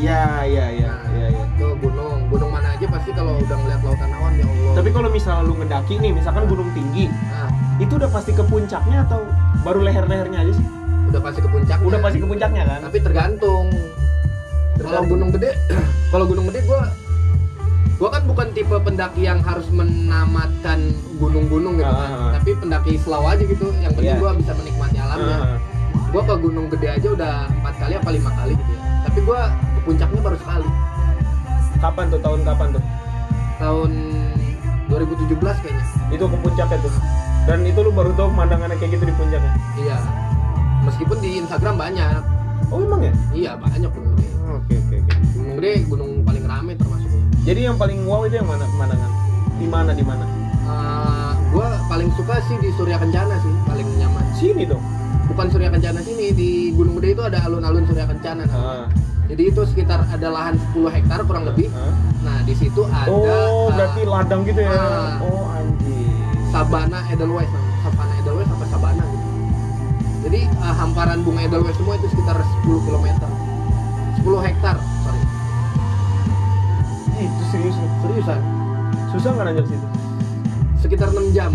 [0.00, 1.44] iya iya iya Nah, iya iya.
[1.44, 2.18] itu gunung.
[2.32, 4.72] Gunung mana aja pasti kalau udah ngeliat lautan awan ya Allah.
[4.80, 7.50] Tapi kalau misalnya lu ngedaki nih misalkan gunung tinggi nah.
[7.76, 9.20] itu udah pasti ke puncaknya atau
[9.60, 10.66] baru leher-lehernya aja sih?
[11.10, 12.78] Udah pasti ke puncak udah pasti ke puncaknya kan?
[12.88, 13.66] Tapi tergantung
[14.80, 15.52] kalau gunung gede?
[16.10, 16.88] Kalau gunung gede gua
[18.00, 20.80] gua kan bukan tipe pendaki yang harus menamatkan
[21.20, 22.10] gunung-gunung gitu kan.
[22.10, 22.30] Ah.
[22.40, 23.68] tapi pendaki slow aja gitu.
[23.78, 24.22] Yang penting Iya.
[24.24, 25.36] gua bisa menikmati alamnya.
[25.36, 25.56] Ah,
[26.08, 28.80] gua ke gunung gede aja udah empat kali apa lima kali gitu ya.
[29.04, 29.40] Tapi gua
[29.80, 30.68] ke puncaknya baru sekali.
[31.80, 32.20] Kapan tuh?
[32.20, 32.84] Tahun kapan tuh?
[33.56, 33.90] Tahun
[34.92, 35.84] 2017 kayaknya.
[36.12, 36.92] Itu ke puncaknya tuh.
[37.48, 39.52] Dan itu lu baru tahu pemandangannya kayak gitu di puncaknya?
[39.80, 39.98] Iya.
[40.84, 42.20] Meskipun di Instagram banyak.
[42.68, 43.12] Oh emang ya?
[43.32, 44.28] Iya banyak gunung gede.
[44.52, 45.14] Oke oke oke.
[45.32, 49.10] Gunung gede gunung paling rame termasuk jadi yang paling wow itu yang mana pemandangan?
[49.56, 50.24] Di mana di mana?
[50.60, 54.24] Eh, gua paling suka sih di Surya Kencana sih paling nyaman.
[54.36, 54.84] Sini dong.
[55.24, 58.44] Bukan Surya Kencana sini di Gunung Gede itu ada alun-alun Surya Kencana.
[58.52, 58.84] Ah.
[59.30, 61.70] Jadi itu sekitar ada lahan 10 hektar kurang lebih.
[61.70, 61.94] Ah.
[62.26, 64.74] nah di situ ada oh eh, berarti ladang gitu ya?
[64.74, 65.22] ah.
[65.22, 66.18] oh anjing.
[66.50, 69.28] Sabana Edelweiss namanya Savana Edelweiss apa Sabana gitu.
[70.26, 73.06] Jadi eh, hamparan bunga Edelweiss semua itu sekitar 10 km
[74.18, 75.22] 10 hektar sorry.
[77.22, 78.40] Itu serius seriusan?
[79.14, 79.88] Susah nggak nanjak situ?
[80.82, 81.54] Sekitar 6 jam.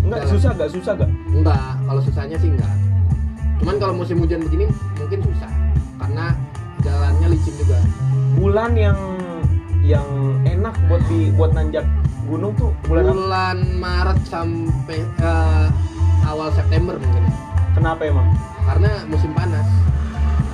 [0.00, 0.72] Enggak, susah gak?
[0.72, 1.10] Susah gak?
[1.28, 2.72] enggak kalau susahnya sih enggak
[3.60, 4.64] cuman kalau musim hujan begini
[4.96, 5.52] mungkin susah.
[6.00, 6.32] Karena
[6.80, 7.78] jalannya licin juga
[8.32, 8.98] Bulan yang
[9.80, 10.06] yang
[10.44, 11.84] enak buat di buat nanjak
[12.24, 13.12] gunung tuh bulan apa?
[13.12, 15.66] bulan Maret sampai eh,
[16.22, 17.24] awal September mungkin.
[17.72, 18.28] Kenapa emang?
[18.62, 19.66] karena musim panas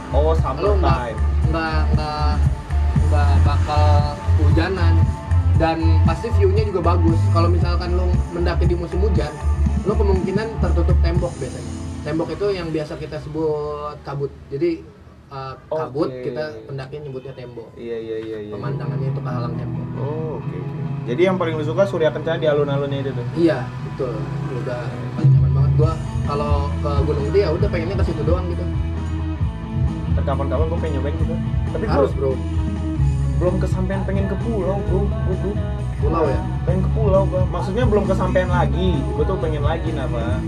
[0.08, 1.18] Oh, summer nggak- time.
[1.46, 2.32] nggak nggak
[3.04, 3.84] nggak bakal
[4.38, 4.94] hujanan
[5.54, 9.28] dan pasti view-nya juga bagus kalau misalkan lu mendaki di musim hujan
[9.82, 14.80] lu kemungkinan tertutup tembok biasanya tembok itu yang biasa kita sebut kabut jadi
[15.28, 16.22] eh, kabut Oke.
[16.24, 18.52] kita pendaki nyebutnya tembok Iya, iya, iya, iya.
[18.52, 20.46] pemandangannya itu kehalang tembok Oh, oke.
[20.46, 20.80] oke.
[21.06, 23.26] Jadi yang paling lu suka Surya Kencana di alun-alunnya itu tuh.
[23.34, 24.14] iya betul
[24.56, 24.82] udah
[25.14, 25.92] paling nyaman banget gua
[26.24, 28.64] kalau ke Gunung Gede ya udah pengennya ke situ doang gitu
[30.18, 31.34] Kapan-kapan gue pengen nyobain gitu.
[31.70, 32.34] Tapi harus bro
[33.36, 35.06] belum kesampaian pengen ke pulau, bro.
[35.06, 35.50] Bro.
[35.96, 37.42] pulau ya Pengen ke pulau gue.
[37.46, 38.98] Maksudnya belum kesampaian lagi.
[39.06, 40.40] Gue tuh pengen lagi napa?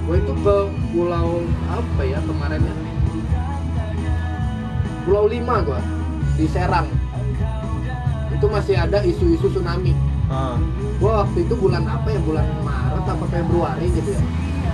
[0.00, 0.56] gue itu ke
[0.88, 2.74] pulau apa ya kemarin ya
[5.06, 5.80] pulau lima gue
[6.36, 6.90] di Serang
[8.28, 9.94] itu masih ada isu-isu tsunami
[10.26, 10.58] Ah,
[10.98, 14.18] gue waktu itu bulan apa ya bulan Maret apa Februari gitu ya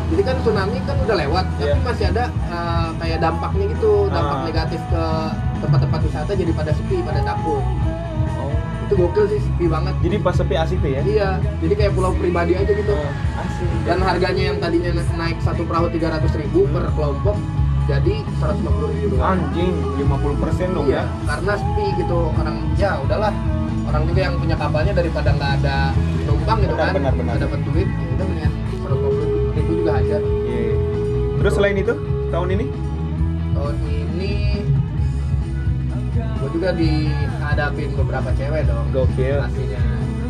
[0.08, 1.84] jadi kan tsunami kan udah lewat tapi Iya.
[1.84, 4.44] masih ada eh, kayak dampaknya gitu dampak Ah.
[4.46, 5.04] negatif ke
[5.60, 7.60] tempat-tempat wisata jadi pada sepi pada takut
[8.34, 8.52] oh.
[8.82, 11.00] itu gokil sih sepi banget Jadi pas sepi asik tuh ya?
[11.02, 11.28] iya
[11.60, 13.68] jadi kayak pulau pribadi aja gitu Oh, asik.
[13.84, 17.36] dan harganya yang tadinya na- naik satu perahu 300.000 ribu per kelompok
[17.92, 21.04] jadi 150.000 ribu doang anjing 50% dong iya ya.
[21.28, 23.32] karena sepi gitu orang ya udahlah
[23.84, 27.34] orang juga yang punya kapalnya daripada nggak ada penumpang gitu Benar, kan benar, benar.
[27.36, 30.72] dapat duit ya udah mendingan 150 ribu juga aja Iya.
[31.38, 31.94] Terus selain itu
[32.30, 32.64] tahun ini?
[33.52, 34.32] tahun ini
[36.32, 39.36] gue juga dihadapin beberapa cewek dong Gokil.
[39.38, 39.82] pastinya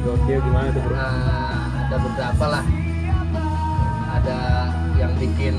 [0.03, 0.92] Gokil gimana tuh bro?
[0.92, 2.64] Nah, ada beberapa lah
[4.12, 4.38] ada
[4.96, 5.55] yang bikin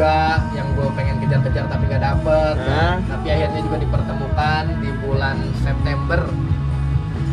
[0.00, 2.96] juga yang gue pengen kejar-kejar tapi gak dapet Nah.
[3.04, 6.20] tapi akhirnya juga dipertemukan di bulan September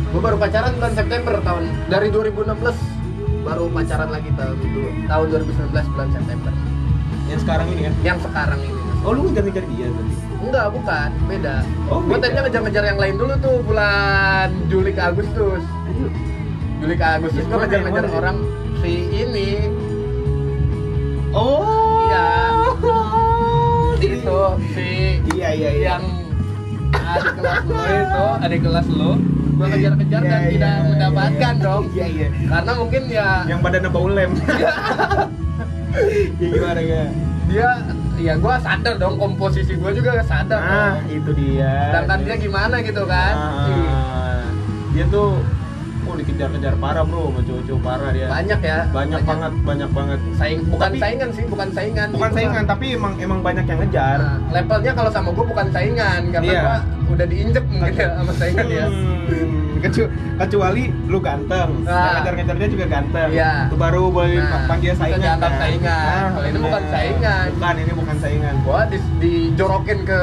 [0.04, 2.44] gue baru pacaran bulan September tahun dari 2016
[3.40, 6.52] baru pacaran lagi tahun itu tahun 2019 bulan September
[7.24, 7.94] Yang sekarang ini kan?
[8.04, 10.12] yang sekarang ini Oh lu ngejar-ngejar dia tadi?
[10.38, 11.56] Enggak, bukan, beda.
[11.88, 15.62] Oh, Gue tadinya ngejar-ngejar yang lain dulu tuh bulan Juli ke Agustus.
[16.76, 18.36] Juli ke Agustus gue ngejar-ngejar orang
[18.76, 19.50] si ini
[21.30, 21.88] Oh.
[22.08, 22.47] Iya.
[24.18, 24.40] Itu
[24.72, 24.88] si
[25.32, 25.88] Iya iya iya.
[25.92, 26.02] yang
[26.88, 29.10] adik kelas lo itu adik kelas lo
[29.50, 31.62] gue kejar-kejar Iya, dan iya, tidak iya, mendapatkan iya.
[31.62, 32.28] dong Iya iya.
[32.46, 34.30] karena mungkin ya Yang badannya bau lem.
[36.38, 37.04] ya gimana ya?
[37.48, 37.68] dia
[38.18, 41.72] ya gue sadar dong komposisi gue juga sadar Nah, dong itu dia.
[41.90, 43.34] sedangkan dia gimana gitu kan
[43.66, 44.42] Ih, Ah,
[44.92, 45.40] dia tuh
[46.28, 50.86] dikejar-kejar parah bro sama cowok-cowok parah dia banyak ya banyak banget banyak banget saing bukan
[50.86, 52.70] Tapi- saingan sih bukan saingan bukan Gitu, saingan Bang.
[52.70, 56.62] tapi emang emang banyak yang ngejar Nah, levelnya kalau sama gue bukan saingan karena Iya.
[57.00, 62.12] gue udah diinjek mungkin ya sama saingan ya Hmm, kecu- kecuali lu ganteng Nah.
[62.14, 63.52] ngejar-ngejar dia juga ganteng Iya.
[63.64, 65.52] itu baru boleh Nah, panggil saingan kan?
[65.56, 66.24] saingan.
[66.30, 67.46] Kalau ini bukan saingan.
[67.54, 70.20] bukan ini bukan saingan gue di, dijorokin ke,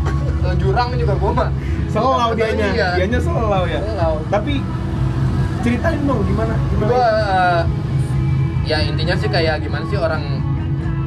[0.60, 1.50] jurang juga gue mah
[1.86, 2.88] selau dianya Iya.
[2.96, 4.14] dianya selau ya Selau.
[4.28, 4.62] tapi
[5.60, 6.54] ceritain dong gimana?
[6.68, 7.08] Gimana gue
[8.62, 10.22] ya intinya sih kayak gimana sih orang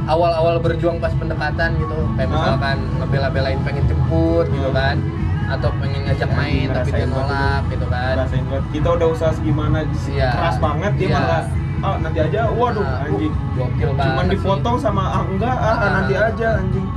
[0.03, 1.97] awal-awal berjuang pas pendekatan gitu.
[2.13, 4.97] Kayak misalkan ngebela-belain pengen jemput gitu kan.
[5.45, 8.13] Atau pengen ngajak Ya, main tapi dia ngerasain nolak gitu kan.
[8.17, 10.29] Rasain banget kita udah usaha segimana Iya.
[10.31, 11.15] keras banget dia Iya.
[11.15, 11.43] malah
[11.83, 12.41] ah nanti aja.
[12.49, 13.33] Waduh Nah, anjing.
[13.33, 14.31] uh, gokil banget cuman sih.
[14.33, 15.89] dipotong sama ah enggak ah, Ah.
[15.93, 16.87] nanti aja anjing.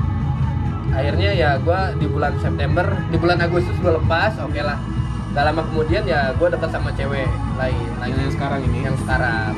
[0.88, 4.79] Akhirnya ya gue di bulan September di bulan Agustus gue lepas oke lah
[5.37, 7.29] gak lama kemudian ya gue deket sama cewek
[7.61, 8.79] lain lagi yang sekarang ini?
[8.88, 9.53] yang sekarang.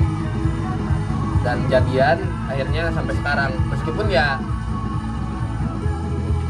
[1.46, 2.18] Dan jadian
[2.50, 3.50] akhirnya sampai sekarang.
[3.70, 4.42] Meskipun ya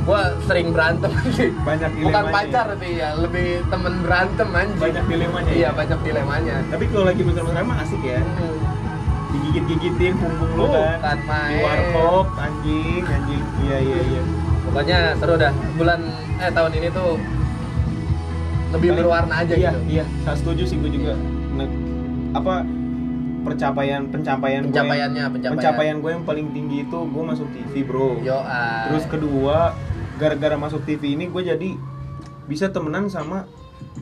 [0.09, 2.77] gue sering berantem sih banyak bukan dilemanya pacar ya.
[2.81, 4.81] sih ya lebih temen berantem anjing.
[4.81, 5.71] Banyak dilemanya iya ya.
[5.77, 6.57] banyak dilemanya.
[6.73, 8.25] Tapi kalau lagi mesra-mesra mah asik ya?
[8.25, 8.57] Hmm.
[9.29, 11.19] digigit-gigitin punggung lu Bukan kan?
[11.29, 11.53] main.
[11.53, 13.43] di warkop anjing anjing.
[13.61, 14.23] Iya iya iya.
[14.65, 15.53] Pokoknya seru dah.
[15.77, 16.01] Bulan
[16.41, 17.21] eh tahun ini tuh
[18.69, 19.81] lebih Paling- berwarna aja iya, gitu.
[19.89, 20.05] iya.
[20.23, 21.13] Saya setuju sih gue juga.
[21.55, 21.69] Nah,
[22.33, 22.55] apa
[23.39, 27.73] pencapaian pencapaian gue yang- pencapaiannya pencapaian, pencapaian gue yang paling tinggi itu gue masuk TV
[27.83, 28.21] bro.
[28.21, 28.37] Yo,
[28.87, 29.73] terus kedua
[30.17, 31.71] gara-gara masuk TV ini gue jadi
[32.45, 33.47] bisa temenan sama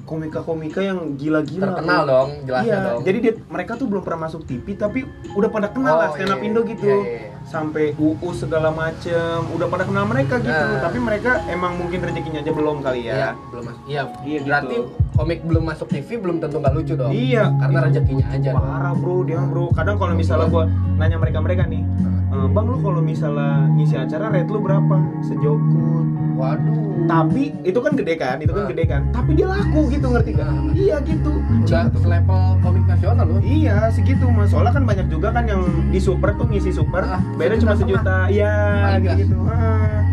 [0.03, 2.09] komika-komika yang gila-gila terkenal bro.
[2.09, 3.01] dong jelasnya iya, dong.
[3.03, 5.03] jadi dia, mereka tuh belum pernah masuk TV tapi
[5.35, 6.85] udah pada kenal Oh, lah stand up iya, Indo gitu.
[6.85, 7.36] iya, iya.
[7.47, 9.15] Sampai UU segala macem,
[9.49, 10.51] udah pada kenal mereka gitu.
[10.51, 10.83] Nah.
[10.83, 13.31] Tapi mereka emang mungkin rezekinya aja belum kali Iya, ya.
[13.49, 14.91] belum mas iya, Iya, berarti gitu.
[15.15, 18.51] komik belum masuk TV belum tentu nggak lucu dong Iya, karena rezekinya aja.
[18.53, 19.71] Parah bro, dia bro.
[19.71, 20.65] Kadang kalau misalnya gue
[20.97, 24.97] nanya mereka-mereka nih, "Eh, bang lu kalau misalnya ngisi acara rate lu berapa?
[25.23, 26.07] Sejokut.
[26.37, 28.69] waduh Tapi itu kan gede kan, itu kan Ah.
[28.69, 29.03] gede kan.
[29.09, 30.53] Tapi dia laku gitu ngerti kan?
[30.69, 30.75] Ah.
[30.75, 31.33] Iya gitu.
[31.65, 34.51] udah selevel komik nasional loh Iya segitu mas.
[34.51, 38.29] Soalnya kan banyak juga kan yang di super tuh ngisi super, Ah, beda cuma sejuta.
[38.29, 38.53] Iya
[39.01, 39.37] gitu.
[39.45, 40.05] Ah.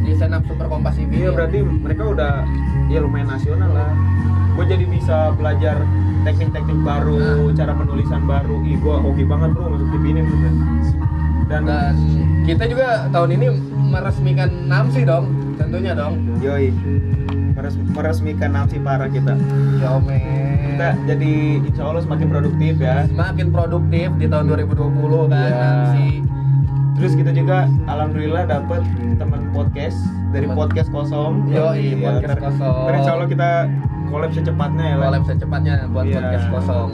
[0.00, 2.46] di stand up super kompas TV Iya berarti mereka udah
[2.86, 3.90] ya lumayan nasional lah.
[4.54, 5.82] Gue jadi bisa belajar
[6.22, 8.62] teknik-teknik baru, cara penulisan baru.
[8.62, 10.22] Ih gue hoki banget bro masuk TV ini.
[11.46, 11.94] Dan, dan
[12.42, 13.46] kita juga tahun ini
[13.86, 16.74] meresmikan Namsi dong tentunya dong yoi
[17.52, 19.32] meres- meresmikan nafsi parah kita.
[19.78, 21.32] yo Kita men jadi
[21.62, 23.06] insya Allah semakin produktif ya.
[23.06, 24.76] semakin produktif di tahun 2020
[25.26, 25.56] kan Iya.
[25.56, 26.08] Namsi
[26.96, 28.80] Terus kita juga alhamdulillah dapat
[29.16, 30.00] teman podcast
[30.32, 30.56] dari Teman.
[30.58, 31.44] podcast kosong.
[31.46, 32.88] Yoi, Iya, podcast kosong.
[32.90, 33.50] insya Allah kita
[34.06, 34.96] collab secepatnya ya.
[34.98, 36.88] Collab secepatnya buat Iya, podcast kosong.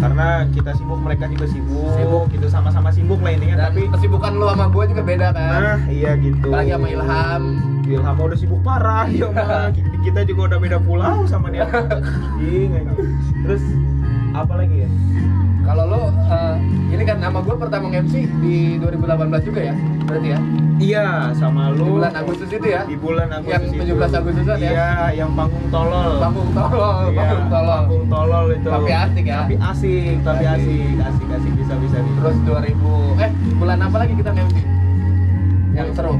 [0.00, 1.92] Karena kita sibuk, mereka juga sibuk.
[1.94, 2.24] Sibuk.
[2.32, 3.68] Gitu sama-sama sibuk lah intinya.
[3.68, 6.48] Tapi kesibukan lu sama gue juga beda kan nah iya gitu.
[6.48, 7.42] apalagi sama Ilham
[7.90, 9.68] Ilham mah udah sibuk parah dia mah.
[10.06, 11.66] Kita juga udah beda pulau sama dia.
[12.40, 12.86] Anjing.
[13.44, 13.62] Terus
[14.32, 14.88] apa lagi ya?
[15.70, 16.54] Kalau lo eh,
[16.90, 20.40] ini kan nama gue pertama MC di 2018 juga ya berarti ya
[20.80, 22.00] Iya, sama di lu.
[22.00, 24.00] bulan Agustus itu ya Di bulan Agustus Yang itu.
[24.00, 24.70] 17 Agustusan ya?
[24.72, 26.16] Iya, yang panggung tolol.
[26.16, 28.68] panggung tolol Iya, panggung tolol Panggung tolol itu.
[28.72, 29.38] Tapi asik ya?
[29.38, 30.94] Tapi asik, tapi Asik.
[30.98, 32.12] asik, asik, bisa bisa nih.
[32.16, 34.56] terus 2000 eh bulan apa lagi kita MC
[35.70, 36.14] yang seru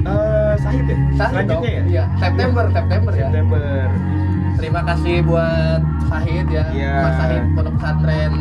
[0.00, 0.96] Eh, Sahid ya?
[1.14, 1.82] Sahid dong Selanjutnya ya?
[1.86, 3.86] iya September September ya September.
[4.60, 6.94] Terima kasih buat Sahid ya Iya.
[7.00, 8.32] Mas Sahid Pondok Pesantren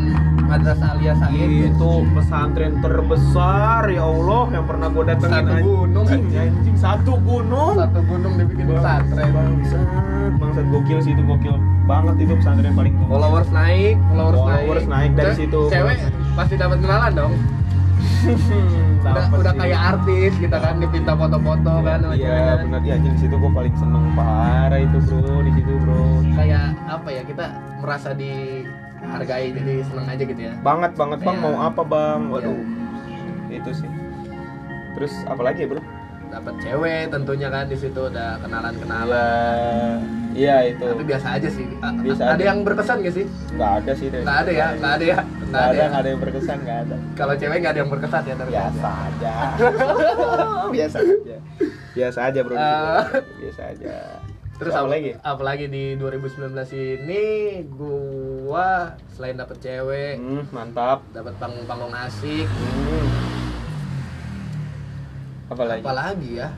[0.41, 6.75] Madrasah Alia Sahid Itu pesantren terbesar ya Allah yang pernah gue datengin Satu gunung, anjing,
[6.75, 7.73] satu gunung.
[7.77, 9.86] satu gunung dibikin pesantren Bangsat,
[10.36, 11.55] bangsat gokil sih itu gokil
[11.86, 13.10] banget itu pesantren paling gokil.
[13.10, 15.62] followers naik followers, Followers naik dari Ce- situ.
[15.67, 15.97] cewek
[16.36, 17.34] pasti dapat kenalan dong
[17.99, 19.59] udah, Dapet udah sih.
[19.59, 22.57] kayak artis kita kan dipinta foto-foto kan Iya kan.
[22.65, 26.03] benar ya anjing di situ gue paling seneng parah itu bro di situ bro.
[26.33, 27.45] kayak apa ya kita
[27.77, 31.43] merasa dihargai jadi seneng aja gitu ya Banget banget bang Iya.
[31.45, 32.19] mau apa bang?
[32.29, 32.59] Waduh
[33.49, 33.89] itu sih.
[34.91, 35.81] terus apa lagi ya bro
[36.29, 38.81] dapat cewek tentunya kan di situ udah kenalan iya.
[38.85, 39.97] Kenalan
[40.37, 40.85] iya itu.
[40.85, 41.65] Tapi biasa aja sih.
[41.81, 43.25] Biasa ada yang berkesan gak sih?
[43.57, 44.67] Nggak ada sih nggak ada ya?
[44.77, 45.17] Nggak ada ya?
[45.49, 46.95] Nggak ada nggak ada yang berkesan nggak ada.
[47.17, 49.35] Kalau cewek nggak ada yang berkesan ya terus biasa aja.
[50.75, 51.37] biasa aja.
[51.97, 52.55] Biasa aja bro.
[52.55, 53.01] Eh.
[53.41, 53.95] biasa aja.
[54.59, 55.11] Terus apa lagi?
[55.23, 57.23] Apalagi di 2019 ini
[57.71, 60.99] gua selain dapet cewek, hmm, mantap.
[61.15, 63.48] dapat panggung-panggung asik, hmm.
[65.49, 66.49] Apa lagi apalagi ya?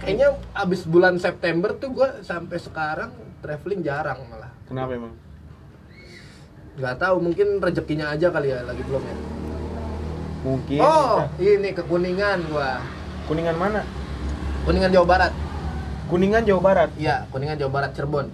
[0.00, 4.48] Kayaknya abis bulan September tuh gua sampai sekarang traveling jarang malah.
[4.64, 5.12] kenapa emang
[6.72, 9.16] Gak tahu mungkin rezekinya aja kali ya lagi belum ya.
[10.40, 11.58] mungkin Oh, bisa.
[11.58, 12.80] ini ke Kuningan gua.
[13.26, 13.84] kuningan mana
[14.62, 15.32] Kuningan Jawa Barat.
[16.08, 18.26] kuningan jawa barat Iya, Kuningan Jawa Barat Cirebon.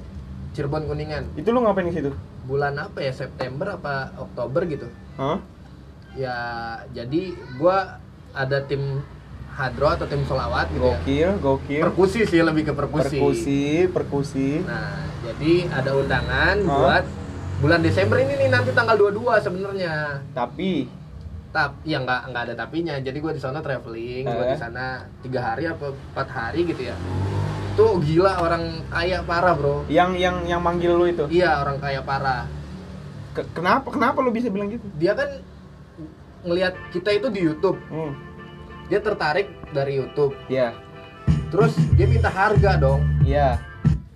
[0.53, 1.29] Cirebon Kuningan.
[1.35, 2.15] itu lu ngapain di situ
[2.47, 3.11] Bulan apa ya?
[3.11, 4.87] September apa Oktober gitu.
[5.19, 5.43] Hah?
[6.15, 6.39] ya
[6.91, 8.01] jadi gua
[8.37, 9.01] ada tim
[9.51, 11.01] hadro atau tim solawat gitu ya.
[11.01, 11.83] Gokil gokil.
[11.83, 14.49] Perkusi sih lebih ke perkusi, perkusi perkusi.
[14.63, 16.69] Nah jadi ada undangan Hah?
[16.69, 17.05] buat
[17.57, 20.21] bulan Desember ini nih nanti tanggal 22 sebenarnya.
[20.37, 20.93] Tapi?
[21.49, 22.95] Tap ya nggak nggak ada tapinya.
[23.01, 24.53] Jadi gua di sana traveling gua Eh.
[24.53, 24.85] di sana
[25.25, 26.97] tiga hari apa empat hari gitu ya.
[27.73, 29.89] Tuh gila orang kaya parah bro.
[29.89, 31.25] Yang yang yang manggil lu itu?
[31.33, 32.45] Iya orang kaya parah.
[33.33, 34.85] Ke- kenapa kenapa lu bisa bilang gitu?
[34.97, 35.29] Dia kan
[36.45, 37.81] ngelihat kita itu di YouTube.
[37.89, 38.13] Hmm.
[38.87, 40.73] Dia tertarik dari YouTube ya
[41.47, 43.03] Terus dia minta harga dong.
[43.21, 43.59] ya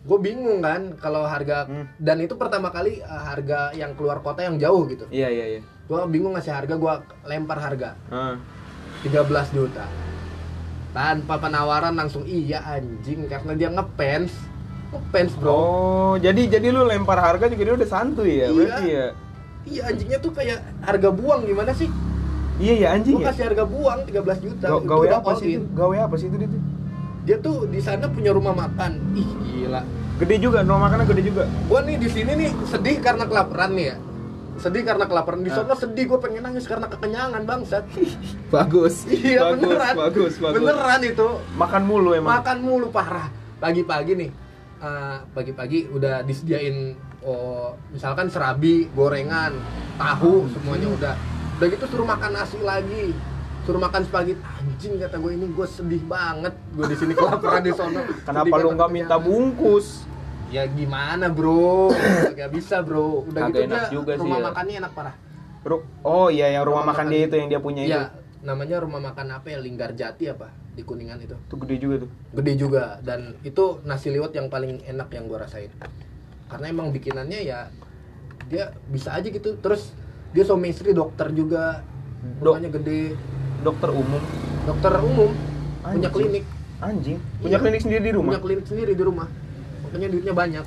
[0.00, 1.86] Gue bingung kan kalau harga Hmm.
[1.96, 5.06] dan itu pertama kali uh, harga yang keluar kota yang jauh gitu.
[5.08, 6.92] iya iya iya Gue bingung ngasih harga, gue
[7.24, 8.34] lempar harga Ah.
[9.00, 9.86] 13 juta.
[10.90, 14.34] Tanpa penawaran langsung iya anjing karena dia ngefans.
[14.90, 15.48] Ngefans, Bro.
[15.48, 18.50] oh jadi jadi lu lempar harga juga dia udah santuy ya Iya.
[18.50, 19.06] berarti ya
[19.62, 21.86] Iya anjingnya tuh kayak harga buang gimana sih?
[22.60, 24.66] Iya ya anjing Gue ya kasih harga buang 13 juta.
[24.68, 26.60] Ga- gawe apa sih itu gawe apa sih itu dia tuh
[27.20, 28.96] Dia tuh di sana punya rumah makan.
[29.12, 29.82] Ih, gila.
[30.16, 33.86] gede juga rumah makannya gede juga Gua nih di sini nih sedih karena kelaparan nih
[33.86, 33.96] ya.
[34.56, 35.56] Sedih karena kelaparan di Ah.
[35.58, 37.84] sana sedih gue pengen nangis karena kekenyangan bangsat.
[38.54, 39.94] bagus iya bagus, beneran.
[39.98, 41.28] bagus bagus Beneran itu.
[41.54, 43.32] makan mulu emang Makan mulu parah.
[43.56, 44.30] Pagi-pagi nih.
[44.78, 49.52] eh, pagi-pagi udah disediain oh, misalkan serabi, gorengan,
[49.94, 51.14] tahu semuanya udah.
[51.60, 53.12] Udah gitu suruh makan nasi lagi.
[53.68, 54.40] Suruh makan spaghetti.
[54.40, 56.56] Anjing kata gue ini gue sedih banget.
[56.72, 58.00] Gue di sini kelaparan di sono.
[58.26, 60.08] kenapa lu nggak minta bungkus
[60.50, 61.92] Ya gimana bro,
[62.34, 63.22] gak bisa bro.
[63.28, 64.44] Udah Kagak gitu enak dia juga sih rumah ya.
[64.50, 65.14] makannya enak parah.
[65.62, 67.14] Bro, oh iya yang rumah, Rumah makan makan.
[67.14, 67.92] dia itu yang dia punya itu.
[67.94, 68.02] Iya,
[68.42, 69.58] namanya rumah makan apa ya?
[69.62, 71.36] Linggar Jati apa di Kuningan itu.
[71.38, 72.10] Itu gede juga tuh.
[72.34, 75.70] Gede juga dan itu nasi liwet yang paling enak yang gua rasain.
[76.50, 77.70] Karena emang bikinannya ya
[78.50, 79.54] dia bisa aja gitu.
[79.54, 79.94] Terus
[80.30, 81.82] dia suami istri dokter juga.
[82.20, 82.52] Dok.
[82.52, 83.16] Rumahnya gede,
[83.60, 84.22] Dokter umum.
[84.60, 85.32] dokter umum,
[85.80, 86.12] punya Anjing.
[86.12, 86.44] klinik.
[86.80, 87.18] Anjing.
[87.40, 87.58] Punya Iya.
[87.60, 88.30] klinik sendiri di rumah.
[88.30, 89.28] Punya klinik sendiri di rumah.
[89.84, 90.66] Makanya duitnya banyak.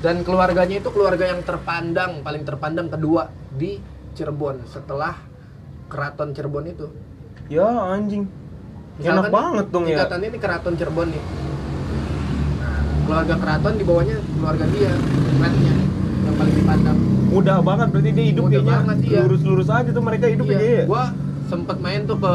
[0.00, 3.82] Dan keluarganya itu keluarga yang terpandang, paling terpandang kedua di
[4.14, 5.18] Cirebon setelah
[5.90, 6.86] Keraton Cirebon itu.
[7.50, 8.30] Ya anjing.
[8.96, 9.88] Misalkan Enak banget dong ya.
[9.98, 11.22] Tingkatannya ini Keraton Cirebon nih.
[12.58, 14.92] Nah, keluarga Keraton di bawahnya keluarga dia,
[16.24, 17.09] yang paling dipandang.
[17.30, 19.20] Mudah banget berarti dia hidup Mudah kayaknya iya.
[19.22, 20.84] lurus-lurus aja tuh mereka hidup Iya, ya.
[20.84, 21.14] gua
[21.46, 22.32] sempet main tuh ke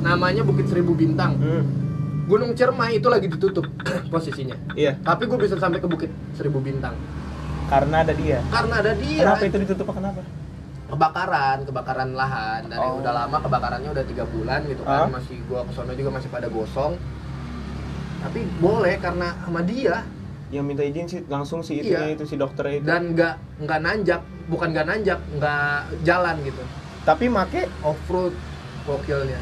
[0.00, 1.38] namanya Bukit Seribu Bintang.
[1.38, 1.62] Hmm.
[2.24, 3.66] Gunung Cermai itu lagi ditutup
[4.12, 4.54] posisinya.
[4.74, 6.94] Iya, Tapi gue bisa sampai ke Bukit Seribu Bintang
[7.66, 8.42] karena ada dia.
[8.50, 9.22] karena ada dia.
[9.24, 10.20] Kenapa itu ditutup kenapa?
[10.86, 13.00] kebakaran kebakaran lahan dari Oh.
[13.00, 15.08] udah lama kebakarannya udah tiga bulan gitu kan Ah.
[15.08, 17.00] masih gua kesono juga masih pada gosong
[18.20, 20.04] tapi boleh karena sama dia
[20.52, 22.12] Yang minta izin sih langsung si itu Iya.
[22.12, 22.84] itu si dokternya itu.
[22.84, 26.62] dan nggak nggak nanjak bukan nggak nanjak nggak jalan gitu
[27.02, 28.36] Tapi make off road
[28.82, 29.40] gokilnya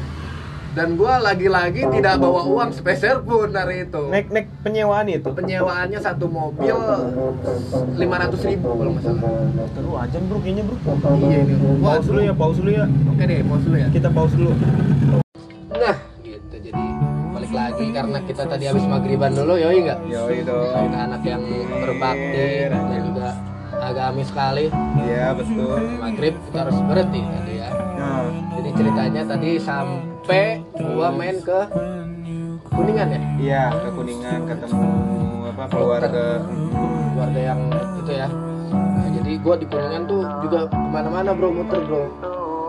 [0.71, 5.27] dan gua lagi-lagi tidak bawa uang sepeser pun hari itu naik naik penyewaan itu.
[5.29, 7.99] penyewaannya satu mobil 500.000
[8.47, 9.19] ribu kalau nggak salah
[9.69, 10.77] Terus ajan bro kayaknya bro.
[11.19, 12.85] iya ini Wah, Pause dulu ya, pause dulu ya.
[12.87, 14.51] oke deh pause dulu ya Kita pause dulu.
[15.73, 15.95] Nah,
[18.01, 19.99] karena kita tadi habis maghriban dulu, yoi nggak?
[20.09, 20.73] Yoi dong.
[20.73, 23.29] Kita anak yang berbakti dan juga
[23.77, 24.65] agami sekali.
[25.05, 25.77] Iya betul.
[26.01, 27.69] Maghrib kita harus berhenti tadi ya.
[28.01, 28.25] Nah,
[28.57, 30.45] Jadi ceritanya tadi sampai
[30.81, 31.59] gua main ke
[32.71, 34.89] Kuningan ya, iya ke kuningan ketemu
[35.51, 36.39] apa keluarga.
[37.13, 37.61] keluarga yang
[37.99, 38.27] itu ya.
[38.71, 42.09] Nah, jadi gua di Kuningan tuh juga ke mana-mana bro muter bro.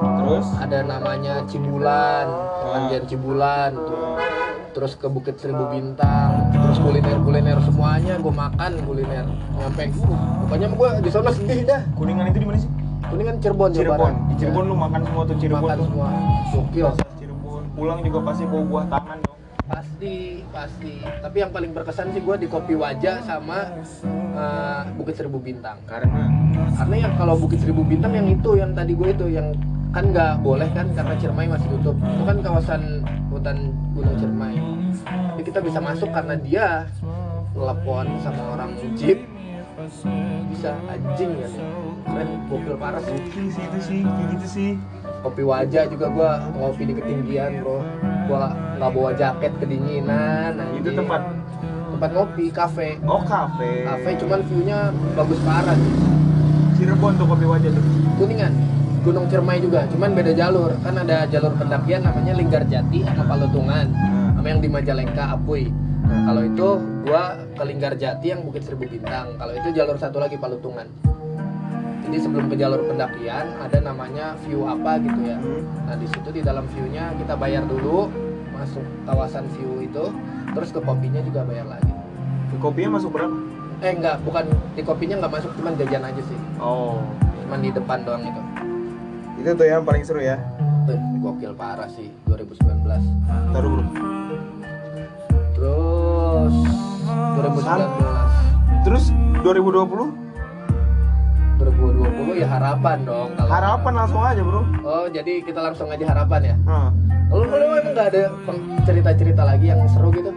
[0.02, 2.26] Terus Ada namanya Cibulan,
[2.66, 4.18] Mandian Cibulan tuh.
[4.72, 9.84] Terus ke Bukit Seribu Bintang, terus kuliner-kuliner semuanya gue makan kuliner nyampe
[10.48, 11.82] pokoknya gue di sana sedih dah.
[11.92, 12.70] kuningan itu di mana sih?
[13.12, 14.00] Kuningan Cirebon, Jawa Cirebon.
[14.00, 14.16] Barat.
[14.16, 15.86] Di Cirebon lu makan semua tuh Cirebon makan tuh.
[15.92, 16.08] semua
[16.56, 16.86] gokil.
[17.20, 17.62] Cirebon.
[17.76, 19.38] pulang juga pasti bawa buah tangan dong
[19.72, 23.72] pasti pasti tapi yang paling berkesan sih gue di kopi wajah sama
[24.36, 26.28] eh, bukit seribu bintang karena
[26.76, 29.56] karena yang kalau bukit seribu bintang yang itu yang tadi gue itu yang
[29.92, 31.96] kan nggak boleh kan karena Ciremai masih tutup.
[32.00, 34.56] Itu kan kawasan hutan gunung Ciremai.
[35.36, 36.88] Jadi kita bisa masuk karena dia
[37.52, 39.20] telepon sama orang jeep.
[40.48, 41.48] Bisa anjing ya.
[42.08, 43.20] Keren gokil parah sih.
[43.52, 44.00] Sih itu sih
[44.32, 44.70] gitu sih.
[45.20, 47.84] Kopi wajah juga gua ngopi di ketinggian bro.
[48.32, 50.96] Gua nggak bawa jaket kedinginan itu anjing.
[51.04, 51.20] tempat?
[51.92, 52.96] Tempat ngopi kafe.
[53.04, 53.84] Oh kafe.
[53.84, 55.76] Kafe cuman viewnya bagus parah.
[56.80, 57.84] Sih Cirebon tuh kopi wajah tuh.
[58.16, 58.71] Kuningan
[59.02, 60.70] Gunung Ciremai juga cuman beda jalur.
[60.86, 65.70] Kan ada jalur pendakian namanya Linggarjati sama Palutungan Nah, sama yang di Majalengka Apuy
[66.02, 66.68] nah kalau itu
[67.06, 69.38] gua ke Linggarjati yang Bukit Seribu Bintang.
[69.38, 70.86] Kalau itu jalur satu lagi Palutungan
[72.02, 75.38] jadi sebelum ke jalur pendakian ada namanya view apa gitu ya.
[75.38, 75.62] Hmm.
[75.86, 78.10] Nah di situ di dalam view-nya kita bayar dulu
[78.52, 80.10] masuk kawasan view itu,
[80.52, 81.94] terus ke kopinya juga bayar lagi.
[82.52, 83.32] Ke kopinya masuk berapa?
[83.82, 84.44] Eh enggak, bukan
[84.76, 87.02] di kopinya nggak masuk, cuman jajan aja sih, oh.
[87.42, 88.42] Cuman di depan doang itu.
[89.40, 90.36] Itu tuh yang paling seru ya
[91.22, 92.82] gokil parah sih 2019.
[93.54, 93.84] taruh bro
[95.54, 96.54] Terus
[97.38, 99.04] 2019, terus
[99.46, 100.10] 2020
[101.62, 103.30] 2020 ya harapan dong.
[103.38, 106.56] Kalau harapan langsung aja bro Oh jadi kita langsung aja harapan ya?
[106.66, 106.90] Hah.
[107.30, 108.24] Lalu kalau emang nggak ada
[108.84, 110.34] cerita-cerita lagi yang seru gitu?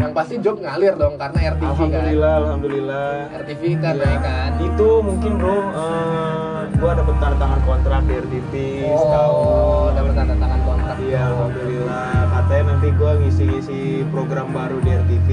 [0.00, 1.70] Yang pasti job ngalir dong karena RTV kan.
[1.76, 4.02] alhamdulillah alhamdulillah RTV kan Iya.
[4.02, 4.50] naik kan.
[4.58, 10.34] itu mungkin bro eh, gua dapet tanda tangan kontrak di RTP Oh, setahun dapat tanda
[10.34, 10.96] tangan kontrak.
[11.00, 12.08] Iya, alhamdulillah.
[12.30, 15.28] Katanya nanti gua ngisi-ngisi program baru di RTV,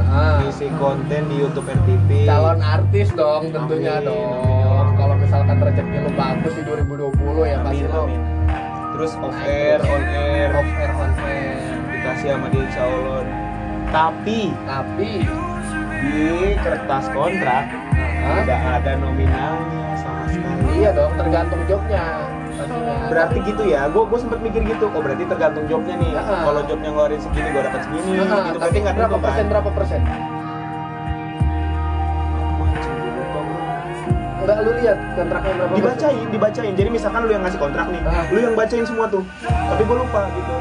[0.00, 0.38] Ah.
[0.40, 2.10] ngisi konten di YouTube RTV.
[2.24, 4.38] Calon artis dong tentunya Amin, dong.
[4.38, 4.94] amin, amin.
[4.94, 7.10] Kalau misalkan rezeki lu bagus di 2020
[7.44, 8.20] ya pasti Amin, amin.
[8.92, 11.58] Terus off air, on air, off air on air.
[11.92, 13.41] dikasih sama dia insya Allah.
[13.92, 15.10] Tapi Tapi
[16.02, 16.24] di
[16.58, 17.64] kertas kontrak
[18.24, 20.60] ah, tidak ada nominalnya sama sekali.
[20.74, 22.04] iya dong tergantung jobnya
[22.52, 22.96] pastinya.
[23.06, 24.88] Berarti gitu ya, gua gua sempet mikir gitu.
[24.88, 26.10] Oh berarti tergantung jobnya nih.
[26.12, 26.42] Ah.
[26.42, 28.10] Kalau jobnya ngeluarin segini, gua dapat segini.
[28.18, 29.28] Ah, gitu tapi berarti nggak berapa tentu, kan?
[29.28, 30.00] persen berapa persen?
[34.42, 35.78] Enggak lu lihat kontraknya berapa persen?
[35.78, 38.26] dibacain dibacain jadi misalkan lu yang ngasih kontrak nih Ah.
[38.26, 40.54] lu yang bacain semua tuh tapi gue lupa gitu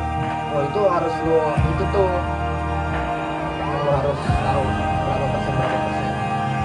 [0.51, 2.09] Oh itu harus lu itu tuh
[3.93, 4.63] harus tahu
[5.01, 6.05] berapa persen berapa persen.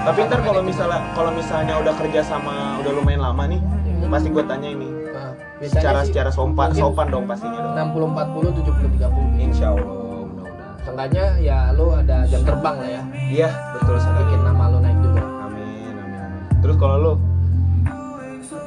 [0.03, 3.61] tapi ntar kalau misalnya kalau misalnya udah kerja sama udah lumayan lama nih
[3.97, 4.13] Hmm.
[4.13, 8.53] pasti gue tanya ini Nah, secara sih secara sopan sopan dong pastinya dong 60 40
[8.53, 9.41] 70 30.
[9.41, 9.89] insya Allah
[10.23, 13.01] mudah-mudahan Seenggaknya ya lu ada jam terbang lah ya.
[13.27, 15.23] iya betul sekali Bikin nama lu naik juga.
[15.41, 15.65] amin
[15.97, 17.13] amin amin terus kalau lu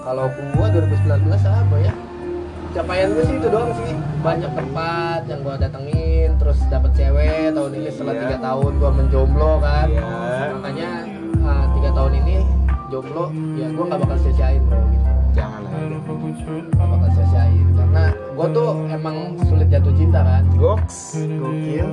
[0.01, 1.07] Kalau gua 2019
[1.39, 1.95] apa ya?
[2.73, 3.95] Capaian gue sih itu doang sih.
[4.19, 6.10] Banyak tempat yang gua datengin,
[6.41, 8.23] terus dapet cewek tahun ini setelah Iya.
[8.23, 9.87] tiga tahun gua menjomblo kan.
[9.87, 10.05] Iya.
[10.57, 10.91] Makanya
[11.43, 12.37] ah, tiga tahun ini
[12.89, 13.25] jomblo,
[13.55, 15.09] ya gua nggak bakal sia-siain bro gitu.
[15.31, 20.43] jangan lah Nggak bakal sia-siain karena gua tuh emang sulit jatuh cinta kan.
[20.53, 20.99] goks
[21.31, 21.89] gokil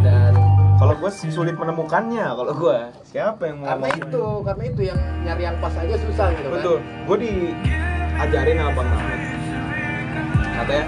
[0.00, 0.32] Dan
[0.74, 2.76] kalau gue sulit menemukannya kalau gue
[3.06, 4.04] siapa yang mau karena ngomong?
[4.04, 6.54] itu, karena itu yang nyari yang pas aja susah gitu kan.
[6.58, 6.76] Betul.
[7.06, 9.20] Gue diajarin sama Bang Rahmat.
[10.54, 10.84] Katanya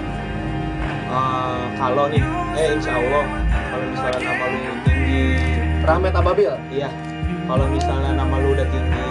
[1.07, 3.23] eh, kalau nih, eh insya Allah
[3.67, 5.23] kalau misalnya nama lu tinggi,
[5.81, 6.51] Rahmat Ababil.
[6.69, 6.89] iya.
[7.47, 9.07] Kalau misalnya nama lu udah tinggi,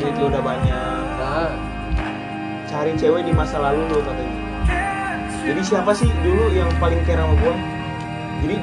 [0.00, 1.52] duit lu udah banyak, Nah,
[2.64, 4.36] cari cewek di masa lalu lu katanya.
[5.44, 7.54] Jadi siapa sih dulu yang paling care sama gue?
[8.40, 8.56] Jadi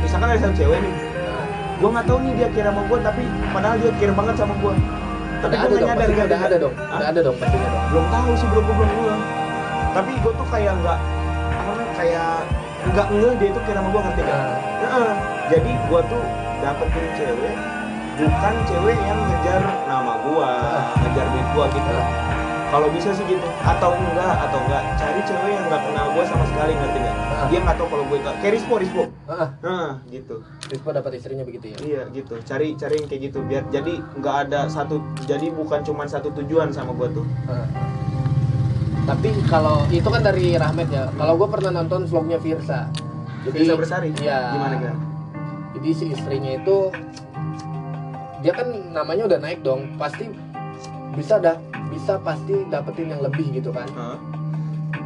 [0.00, 1.44] misalkan ada satu cewek nih, nah.
[1.78, 3.22] gue nggak tahu nih dia care sama gue, tapi
[3.54, 4.74] padahal dia care banget sama gue.
[5.40, 6.98] Tapi gue nggak dong, nyadar gara-gara- ada dong, Hah?
[7.00, 7.84] udah ada dong pastinya dong.
[7.88, 9.22] belum tahu sih belum belum bilang
[9.90, 10.98] tapi gue tuh kayak nggak
[12.00, 12.48] kayak
[12.96, 14.38] nggak ngeh dia itu kira sama gue ngerti kan?
[14.40, 15.12] Nah, Heeh.
[15.52, 16.22] jadi gue tuh
[16.64, 17.56] dapetin cewek
[18.20, 20.50] bukan cewek yang ngejar nama gue
[21.04, 21.94] ngejar duit gue gitu.
[22.70, 23.42] Kalau bisa sih gitu.
[23.66, 24.82] Atau enggak atau enggak.
[24.94, 27.16] Cari cewek yang nggak kenal gue sama sekali ngerti nggak?
[27.20, 27.46] Ah.
[27.50, 29.02] dia nggak tahu kalau gue itu kayak Rispo Rispo.
[29.28, 30.36] Ah, nah gitu.
[30.72, 31.76] Rispo dapat istrinya begitu ya.
[31.84, 32.38] iya gitu.
[32.46, 36.72] Cari cari yang kayak gitu biar jadi nggak ada satu jadi bukan cuma satu tujuan
[36.72, 37.26] sama gue tuh.
[39.00, 41.08] Tapi kalau itu kan dari Rahmat ya.
[41.12, 42.86] Kalau gue pernah nonton vlognya Virsa.
[43.42, 44.52] Firza Bersari Iya.
[44.52, 44.96] gimana kan
[45.72, 46.92] Jadi si istrinya itu
[48.40, 49.96] dia kan namanya udah naik dong.
[49.96, 50.28] Pasti
[51.12, 51.56] bisa dah
[51.88, 53.88] bisa pasti dapetin yang lebih gitu kan.
[53.92, 54.16] Hah?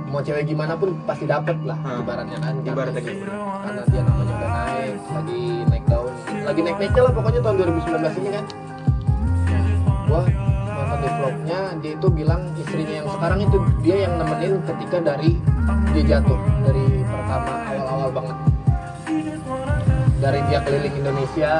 [0.04, 2.02] Mau cewek gimana pun pasti dapet lah Hmm.
[2.02, 2.54] ibaratnya kan.
[2.60, 3.24] Ibaratnya gitu.
[3.24, 6.12] Karena dia namanya udah naik, lagi naik daun,
[6.44, 8.44] lagi naik naiknya lah pokoknya tahun 2019 ini kan.
[10.04, 10.43] Nonton
[11.04, 15.30] di vlog vlognya dia itu bilang istrinya yang sekarang itu dia yang nemenin ketika dari
[15.92, 18.36] dia jatuh dari pertama awal-awal banget.
[20.24, 21.52] Dari dia keliling Indonesia.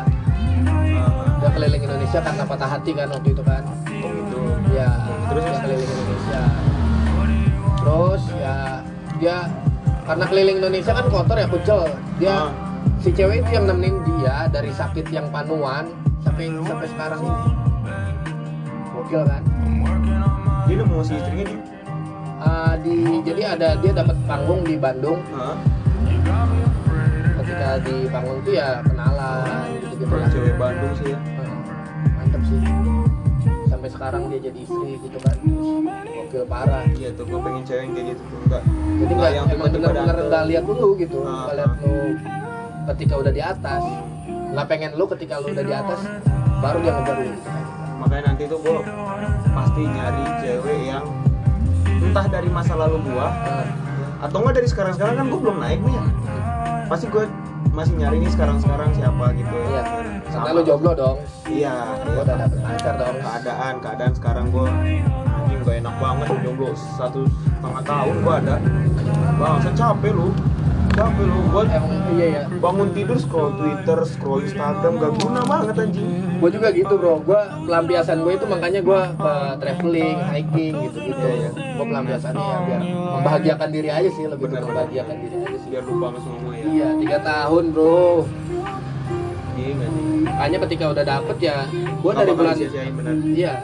[1.45, 3.63] Dia keliling Indonesia karena patah hati kan waktu itu kan.
[4.01, 4.39] Oh gitu.
[4.73, 4.89] Ya
[5.29, 5.45] Terus?
[5.45, 6.43] dia keliling Indonesia.
[7.85, 8.57] Terus ya
[9.21, 9.37] dia
[10.09, 11.81] karena keliling Indonesia kan kotor ya kucel.
[12.17, 12.49] Dia Ah.
[13.05, 15.93] si cewek itu yang nemenin dia dari sakit yang panuan
[16.25, 17.64] sampai sampai sekarang ini
[19.05, 19.43] gokil kan?
[20.65, 21.59] Dia nemu si istrinya nih
[22.41, 25.21] Ah, di jadi ada dia dapat panggung di Bandung.
[25.31, 25.57] Hah?
[27.37, 29.45] ketika di panggung itu ya kenalan
[29.77, 31.19] gitu gitu Orang cewek Bandung sih ya.
[32.11, 32.61] Mantep sih.
[33.67, 35.37] Sampai sekarang dia jadi istri gitu kan.
[35.45, 36.85] Gokil parah.
[36.91, 38.63] Iya tuh gue pengen cewek yang kayak gitu tuh enggak.
[38.65, 38.73] Jadi
[39.05, 40.27] Nggak nggak yang emang bener-bener dateng.
[40.27, 41.19] nggak lihat dulu gitu.
[41.23, 41.93] Ah, nggak lihat lu.
[42.85, 43.83] Ketika udah di atas
[44.55, 46.01] nggak pengen lu ketika lu udah di atas
[46.59, 47.25] baru dia ngejar lu.
[47.27, 47.41] gitu.
[48.01, 48.79] Makanya nanti tuh gue
[49.55, 51.05] pasti nyari cewek yang
[51.85, 53.29] entah dari masa lalu gua
[54.25, 56.05] Nah, atau enggak dari sekarang sekarang kan gue belum naik nih ya.
[56.89, 57.25] Pasti gue
[57.77, 59.53] masih nyari nih sekarang sekarang siapa gitu.
[59.53, 59.83] Iya.
[60.33, 60.49] Sama.
[60.49, 61.19] karena lu jomblo dong.
[61.45, 61.75] Iya.
[62.09, 63.17] Lu udah dapet pacar dong.
[63.21, 64.67] Keadaan keadaan sekarang gue
[65.29, 68.57] anjing gak enak banget jomblo satu setengah tahun gue ada.
[69.37, 70.29] Bang saya capek lu
[70.95, 72.27] capek lu emang iya.
[72.31, 76.07] ya bangun tidur scroll twitter scroll instagram gak guna banget anjing.
[76.39, 77.19] Gue juga gitu bro.
[77.23, 81.51] Gue pelampiasan gue itu makanya gue ke traveling hiking gitu gitu Iya, iya.
[81.51, 84.63] gue pelampiasannya ya biar membahagiakan diri aja sih lebih benar.
[84.63, 85.69] membahagiakan diri aja sih.
[85.75, 86.65] Biar lupa sama semua ya.
[86.65, 88.09] Iya tiga tahun bro.
[89.55, 89.75] Iya
[90.25, 92.55] makanya ketika udah dapet ya gue dari bulan
[93.35, 93.55] iya.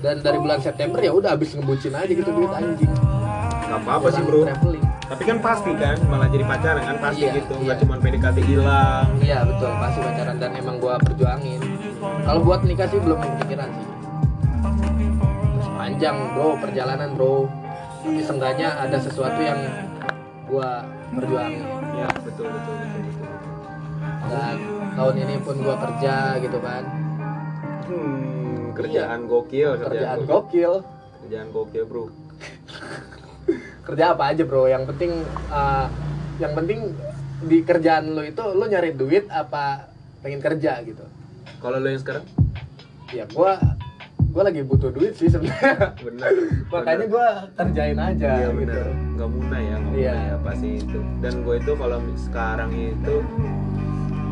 [0.00, 2.92] Dan dari bulan September ya udah habis ngebucin aja gitu duit anjing.
[3.68, 4.46] Gak apa-apa sih bro.
[4.46, 4.79] Traveling
[5.10, 7.52] tapi kan pasti kan malah jadi pacaran kan pasti Iya, gitu.
[7.58, 7.62] iya.
[7.66, 9.06] nggak cuma PDKT hilang.
[9.18, 9.70] Iya betul.
[9.74, 10.36] Pasti pacaran.
[10.38, 11.60] Dan emang gue perjuangin.
[11.98, 13.86] Kalau buat nikah sih belum kepikiran sih.
[15.50, 16.48] Terus panjang bro.
[16.56, 17.50] Perjalanan bro.
[18.00, 19.58] Tapi seenggaknya ada sesuatu yang
[20.46, 20.70] gue
[21.12, 21.66] perjuangin.
[21.92, 23.28] Ya betul betul betul, betul.
[24.30, 24.56] dan
[24.94, 26.82] tahun ini pun gue kerja gitu kan.
[27.90, 30.30] Hmm, kerjaan gokil kerjaan gokil.
[30.30, 30.72] gokil.
[31.20, 32.04] Kerjaan gokil bro
[33.90, 34.70] kerja apa aja bro.
[34.70, 35.12] Yang penting
[35.50, 35.86] uh,
[36.38, 36.94] yang penting
[37.40, 39.90] di kerjaan lo itu lo nyari duit apa
[40.22, 41.02] pengen kerja gitu.
[41.58, 42.24] Kalau lo yang sekarang?
[43.10, 43.58] Ya gua
[44.30, 45.98] gua lagi butuh duit sih sebenarnya.
[46.06, 46.30] Benar
[46.70, 47.26] makanya gua
[47.58, 48.80] kerjain aja iya gitu.
[49.18, 50.12] nggak mudah ya nggak Iya.
[50.14, 51.00] mudah ya pasti itu.
[51.18, 53.14] Dan gue itu kalau sekarang itu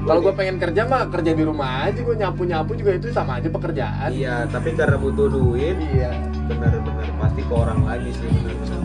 [0.06, 3.42] kalau gua pengen kerja mah kerja di rumah aja gua nyapu nyapu juga itu sama
[3.42, 4.08] aja pekerjaan.
[4.14, 6.12] Iya tapi karena butuh duit iya.
[6.48, 8.80] benar-benar pasti ke orang lagi sih benar-benar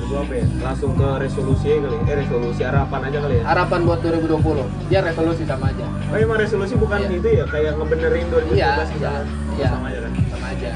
[0.00, 3.44] gue apa ya langsung ke resolusi kali eh resolusi harapan aja kali ya.
[3.44, 5.86] Harapan buat 2020 dia resolusi sama aja.
[6.08, 7.10] Oh emang resolusi bukan Iya.
[7.12, 7.44] itu ya?
[7.44, 9.12] Kayak ngebenerin 2019 iya kita iya
[9.54, 9.68] iya.
[9.68, 10.12] Sama aja kan?
[10.28, 10.70] Sama aja.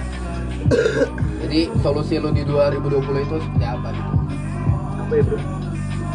[1.38, 2.88] Jadi solusi lo di 2020
[3.20, 4.12] itu seperti apa gitu?
[4.96, 5.38] Apa ya bro?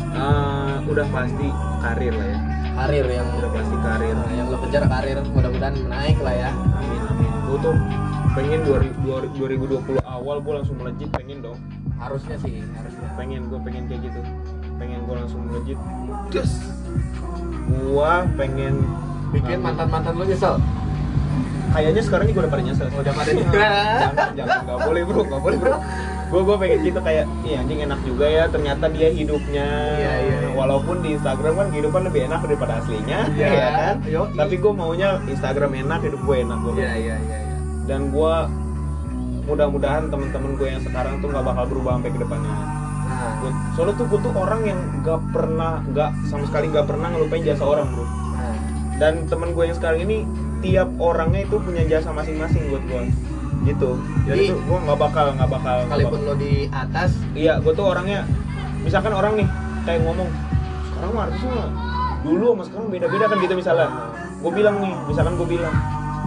[0.07, 1.47] Eh, udah pasti
[1.77, 2.39] karir lah ya.
[2.75, 4.15] Karir yang udah pasti karir.
[4.15, 6.49] Nah, yang lo kejar karir mudah-mudahan naik lah ya.
[6.49, 7.31] Amin amin.
[7.45, 7.75] Gue tuh
[8.33, 11.57] pengen 2000 2020 awal gue langsung melejit pengen dong
[11.97, 13.07] harusnya sih harusnya.
[13.17, 14.21] Pengen gue pengen kayak gitu.
[14.77, 15.79] Pengen gue langsung melejit.
[16.31, 16.51] Yes
[17.67, 18.87] gua pengen
[19.35, 20.55] bikin mantan mantan lo nyesel?
[21.67, 25.41] Kayaknya sekarang ini gue udah pada nyesel udah pada jangan jangan nggak boleh bro nggak
[25.43, 25.75] boleh bro.
[26.27, 29.67] Gue gue pengen gitu kayak iya anjing enak juga ya ternyata dia hidupnya.
[29.95, 30.49] Iya, iya, iya.
[30.55, 33.95] walaupun di Instagram kan kehidupan lebih enak daripada aslinya Iya, ya kan?
[34.07, 34.35] yoi.
[34.35, 37.55] tapi gue maunya Instagram enak hidup gue enak gue iya iya iya iya.
[37.87, 38.33] dan gue
[39.47, 42.51] mudah-mudahan temen-temen gue yang sekarang tuh nggak bakal berubah sampai ke depannya.
[42.51, 43.33] Nah.
[43.73, 47.63] Soalnya tuh gue tuh orang yang nggak pernah nggak sama sekali nggak pernah ngelupain jasa
[47.63, 48.03] orang bro.
[48.03, 48.11] Nah.
[48.99, 50.17] Dan temen gue yang sekarang ini
[50.59, 53.01] tiap orangnya itu punya jasa masing-masing buat gue
[53.65, 53.89] gitu.
[54.27, 57.11] Jadi Jadi- tuh gue nggak bakal nggak bakal sekalipun bakal- lo di atas.
[57.31, 58.19] Iya gue tuh orangnya
[58.83, 59.47] misalkan orang nih
[59.87, 60.29] kayak ngomong
[60.91, 61.69] sekarang mah artis mah
[62.25, 63.87] dulu sama sekarang beda-beda kan gitu misalnya.
[64.43, 65.75] Gue bilang nih misalkan gue bilang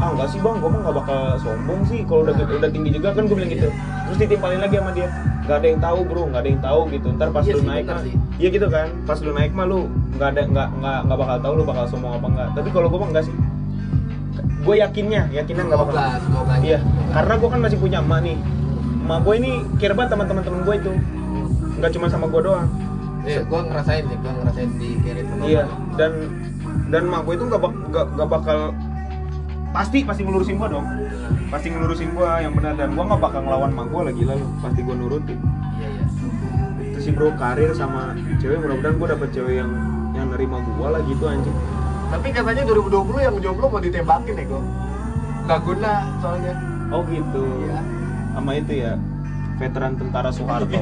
[0.00, 2.00] ah enggak sih bang gue mah nggak bakal sombong sih.
[2.08, 2.56] Kalau udah Nah.
[2.56, 3.68] udah tinggi juga kan gue bilang gitu.
[4.08, 5.06] Terus ditimpalin lagi sama dia
[5.44, 7.06] nggak ada yang tahu bro nggak ada yang tahu gitu.
[7.14, 8.14] Ntar pas Iya lu sih, naik mah sih.
[8.40, 9.78] iya gitu kan pas lu naik mah lu
[10.16, 12.48] nggak ada nggak nggak nggak bakal tahu lu bakal sombong apa enggak.
[12.56, 13.34] Tapi kalau gue mah enggak sih.
[14.60, 15.94] Gue yakinnya yakinnya nggak bakal
[16.64, 16.78] iya
[17.12, 18.38] karena gue kan masih punya emak nih.
[19.04, 20.92] Emak gue ini banget sama teman-teman gue itu.
[21.80, 22.68] Nggak cuma sama gue doang.
[23.20, 24.88] Iya, gua ngerasain sih, gua ngerasain di
[25.28, 25.68] sama iya
[26.00, 26.12] dan
[26.88, 28.58] dan emak gue itu nggak bak- nggak nggak bakal
[29.70, 30.86] pasti pasti ngelurusin gue dong
[31.46, 34.80] pasti ngelurusin gue yang benar dan gue nggak bakal ngelawan emak gue lagi lalu pasti
[34.80, 35.38] gue nurutin
[35.78, 36.04] Iya iya.
[36.84, 39.70] itu sih bro karir sama cewek mudah-mudahan gue dapet cewek yang
[40.12, 41.56] yang nerima gue lah gitu anjing
[42.10, 44.62] Tapi katanya 2020 yang jomblo mau ditembakin ya gua.
[45.46, 46.54] Gak guna soalnya.
[46.90, 47.78] oh gitu Iya.
[48.34, 48.92] sama itu ya
[49.56, 50.74] veteran tentara Soeharto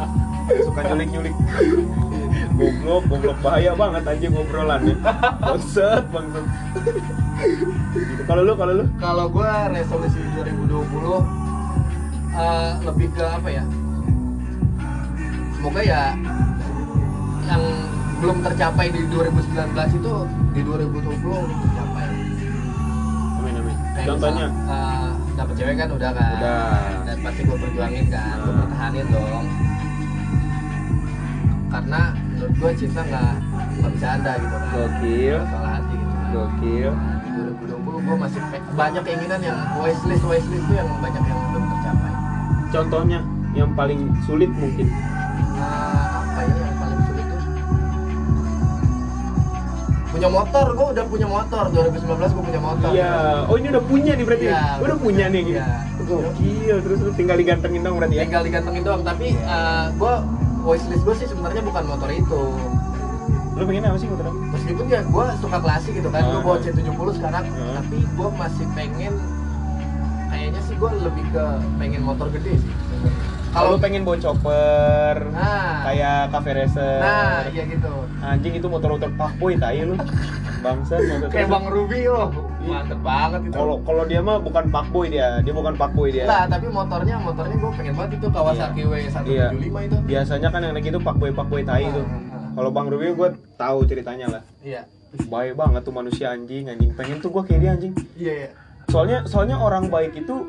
[0.64, 1.34] suka nyulik nyulik
[2.54, 4.96] goblok goblok bahaya banget aja ngobrolannya
[5.44, 6.44] bangsat bangsat.
[8.24, 10.74] Kalau lu kalau lu Kalau gue resolusi 2020
[12.34, 13.64] eh, lebih ke apa ya?
[15.54, 16.04] Semoga ya
[17.44, 17.62] yang
[18.18, 19.52] belum tercapai di 2019
[19.94, 20.12] itu
[20.50, 21.12] di 2020
[21.60, 22.04] tercapai.
[23.36, 26.78] amin amin Kayak contohnya misal, eh, dapet cewek kan udah kan Udah.
[27.04, 29.44] dan pasti gue perjuangin kan gue pertahanin dong
[31.66, 33.32] karena menurut gue cinta nggak
[33.74, 35.36] nggak bisa ada gitu kan Gokil.
[35.42, 37.13] masalah hati gitu kan gokil Nah, di 2020
[38.04, 38.40] gue masih
[38.76, 42.12] banyak keinginan yang wishlist wishlist tuh yang banyak yang belum tercapai.
[42.68, 43.18] Contohnya
[43.56, 44.92] yang paling sulit mungkin?
[45.56, 47.42] Nah, apa ya yang paling sulit tuh?
[50.12, 51.64] Punya motor gue udah punya motor.
[51.72, 52.90] 2019 gue punya motor.
[52.92, 53.12] Iya.
[53.48, 54.46] Oh ini udah punya nih berarti?
[54.52, 55.60] Iya, udah punya nih gitu?
[55.64, 55.76] Iya.
[56.04, 58.22] gokil terus lu tinggal digantengin dong berarti ya?
[58.28, 60.14] Tinggal digantengin doang tapi uh, gue
[60.68, 62.42] wishlist gue sih sebenarnya bukan motor itu
[63.54, 66.22] lu pengen apa sih motor meskipun ya gue suka klasik gitu kan.
[66.24, 66.42] Gue Ah.
[66.42, 67.44] bawa C70 sekarang.
[67.46, 67.72] Ah.
[67.78, 69.14] tapi gue masih pengen
[70.26, 71.44] kayaknya sih gue lebih ke
[71.78, 72.72] pengen motor gede sih.
[73.54, 75.86] Kalau pengen bawa chopper nah.
[75.86, 76.98] kayak cafe racer.
[76.98, 77.92] Nah iya gitu.
[78.18, 79.94] Anjing itu motor-motor fuckboy tai lu.
[80.58, 82.28] Bangsa motor kayak bang Ruby loh
[82.58, 82.80] Iya.
[82.80, 83.54] mantep banget itu.
[83.54, 85.38] Kalau kalau dia mah bukan fuckboy dia.
[85.44, 86.24] Dia bukan fuckboy dia.
[86.24, 89.46] Nah, tapi motornya motornya gue pengen banget itu Kawasaki W175 Iya.
[89.86, 89.96] itu.
[90.02, 92.00] Biasanya kan yang lagi itu fuckboy fuckboy tai itu.
[92.00, 92.33] Ah, ah, ah.
[92.54, 94.86] Kalau bang Ruby gue tahu ceritanya lah iya
[95.24, 98.48] baik banget tuh manusia anjing anjing pengen tuh gue kayak dia anjing iya iya
[98.86, 100.46] soalnya soalnya orang baik itu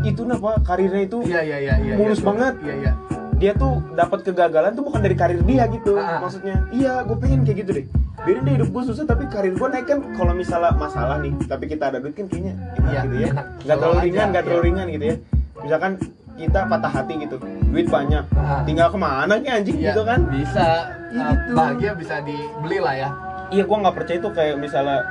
[0.00, 2.26] itu apa karirnya itu iya iya iya iya Mulus iya.
[2.26, 2.54] banget.
[2.62, 2.92] iya iya
[3.36, 6.20] dia tuh dapat kegagalan tuh bukan dari karir dia gitu Ah.
[6.20, 7.86] maksudnya iya gue pengen kayak gitu deh
[8.20, 11.64] biarin deh hidup gue susah tapi karir gue naik kan kalau misalnya masalah nih tapi
[11.64, 13.46] kita ada duit kan kayaknya enak Iya, gitu ya enak.
[13.64, 14.68] nggak terlalu Selalu ringan aja, nggak terlalu iya.
[14.68, 15.16] ringan gitu ya
[15.58, 15.92] misalkan
[16.36, 18.60] kita patah hati gitu duit banyak Ah.
[18.62, 20.66] tinggal ke mana kayak anjing Iya, gitu kan bisa
[21.10, 21.52] Iya uh, gitu.
[21.58, 23.08] bahagia bisa dibeli lah ya
[23.50, 25.02] iya gue nggak percaya tuh kayak misalnya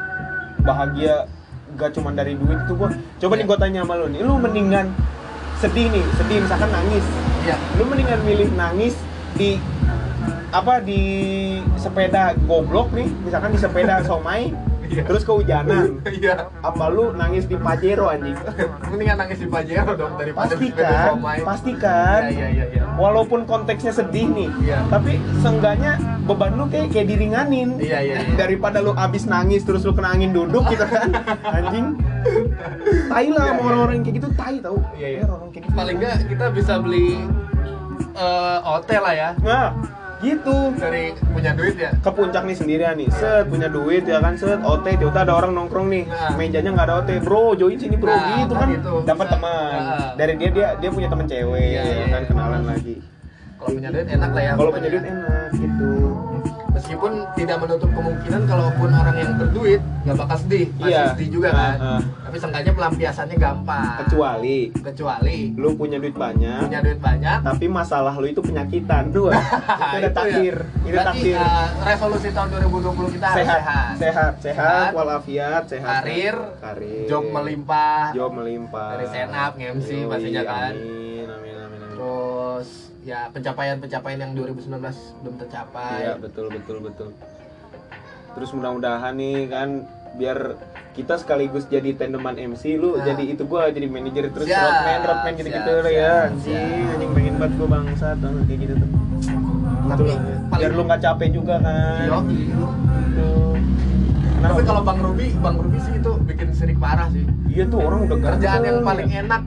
[0.64, 1.28] bahagia
[1.76, 2.90] gak cuma dari duit tuh gue
[3.20, 3.50] coba nih Iya.
[3.52, 4.88] gue tanya sama lu nih lu mendingan
[5.60, 7.06] sedih nih sedih misalkan nangis
[7.44, 8.96] iya lu mendingan milih nangis
[9.36, 9.60] di
[10.50, 11.02] apa di
[11.78, 14.50] sepeda goblok nih misalkan di sepeda somai
[14.90, 15.04] Iya.
[15.06, 16.02] terus kehujanan.
[16.10, 16.50] Iya.
[16.66, 18.34] Apa lu nangis di pajero anjing?
[18.90, 21.08] Mendingan nangis di Pajero dong daripada pasti di sepeda kan?
[21.14, 21.38] somai.
[21.46, 22.22] pasti kan?
[22.30, 24.84] Iya iya iya walaupun konteksnya sedih nih Iya.
[24.92, 25.96] tapi seenggaknya
[26.28, 27.80] beban lu kayak kayak diringanin.
[27.80, 28.36] Iya iya iya.
[28.36, 31.08] daripada lu abis nangis terus lu kena angin duduk gitu kan.
[31.56, 31.96] Anjing.
[33.08, 33.64] Tai lah Iya, iya.
[33.64, 34.78] orang-orang kayak gitu tai tau.
[34.98, 35.24] Iya, iya.
[35.24, 35.76] orang kayak gitu.
[35.78, 37.08] Paling nggak kita bisa beli
[38.18, 39.30] eh, hotel lah ya.
[39.40, 39.68] Nah
[40.20, 40.58] gitu.
[40.76, 41.92] Dari punya duit ya?
[42.00, 43.10] Ke puncak nih sendirian nih.
[43.12, 44.60] Set punya duit ya kan set.
[44.60, 46.04] OT tiba ada orang nongkrong nih.
[46.08, 46.36] Nah.
[46.36, 48.12] mejanya nggak ada OT bro join sini bro.
[48.12, 48.76] Nah, gitu kan kan.
[48.76, 48.94] gitu.
[49.08, 49.80] dapat teman.
[49.80, 50.10] Nah.
[50.20, 52.30] dari dia dia dia punya teman cewek Iya, ya iya, kan iya.
[52.30, 52.96] kenalan lagi.
[53.60, 54.52] Kalau punya duit enak lah ya.
[54.56, 56.09] Kalau punya duit enak gitu
[56.80, 60.66] meskipun tidak menutup kemungkinan kalaupun orang yang berduit nggak bakal sedih.
[60.74, 61.04] Masih Iya.
[61.12, 61.76] sedih juga kan.
[61.76, 62.02] Ah, ah.
[62.24, 63.92] tapi seenggaknya pelampiasannya gampang.
[64.00, 64.60] Kecuali.
[64.72, 65.38] Kecuali.
[65.54, 66.60] Lu punya duit banyak.
[66.62, 67.38] Punya duit banyak.
[67.42, 69.12] Tapi masalah lu itu penyakitan.
[69.12, 69.36] Dua.
[69.90, 70.68] Itu udah Itu takdir ya.
[70.80, 71.36] itu Berarti, takdir.
[71.36, 73.36] uh, resolusi tahun 2020 kita sehat.
[73.36, 73.94] sehat, sehat.
[74.00, 74.90] Sehat Sehat.
[74.94, 77.06] walafiat sehat karir, karir.
[77.06, 78.10] Job melimpah.
[78.12, 78.90] Job melimpah.
[78.96, 80.74] Dari stand up, Yoi, pastinya kan.
[80.74, 81.90] amin amin amin, amin.
[81.92, 82.70] terus
[83.10, 84.70] ya pencapaian-pencapaian yang 2019
[85.20, 87.10] belum tercapai Iya betul betul betul.
[88.30, 89.70] Terus mudah-mudahan nih kan
[90.12, 90.54] biar
[90.92, 93.02] kita sekaligus jadi tandeman MC lu Nah.
[93.04, 96.54] jadi itu gua jadi manajer terus Siap, roadman roadman gitu-gitu siap, lah ya siap, anjing
[96.54, 96.92] siap.
[96.92, 99.34] anjing pengen banget gua bangsa tuh kayak gitu tuh gitu
[99.88, 102.18] Tapi loh paling- biar lu nggak capek juga kan Iya.
[102.26, 102.66] gitu
[104.40, 104.60] tapi Kenapa?
[104.66, 108.18] kalau Bang Ruby Bang Ruby sih itu bikin sirik parah sih iya tuh orang udah
[108.20, 109.20] kerjaan yang paling ya.
[109.22, 109.42] enak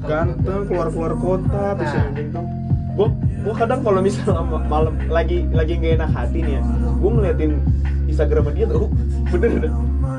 [0.00, 2.04] ganteng keluar keluar kota terus Nah.
[2.04, 2.44] anjing tuh
[2.98, 3.08] gua
[3.40, 6.62] gua kadang kalau misalnya ma- malam lagi lagi nggak enak hati nih ya
[6.98, 7.52] gua ngeliatin
[8.04, 8.90] Instagram dia tuh
[9.32, 9.70] bener bener.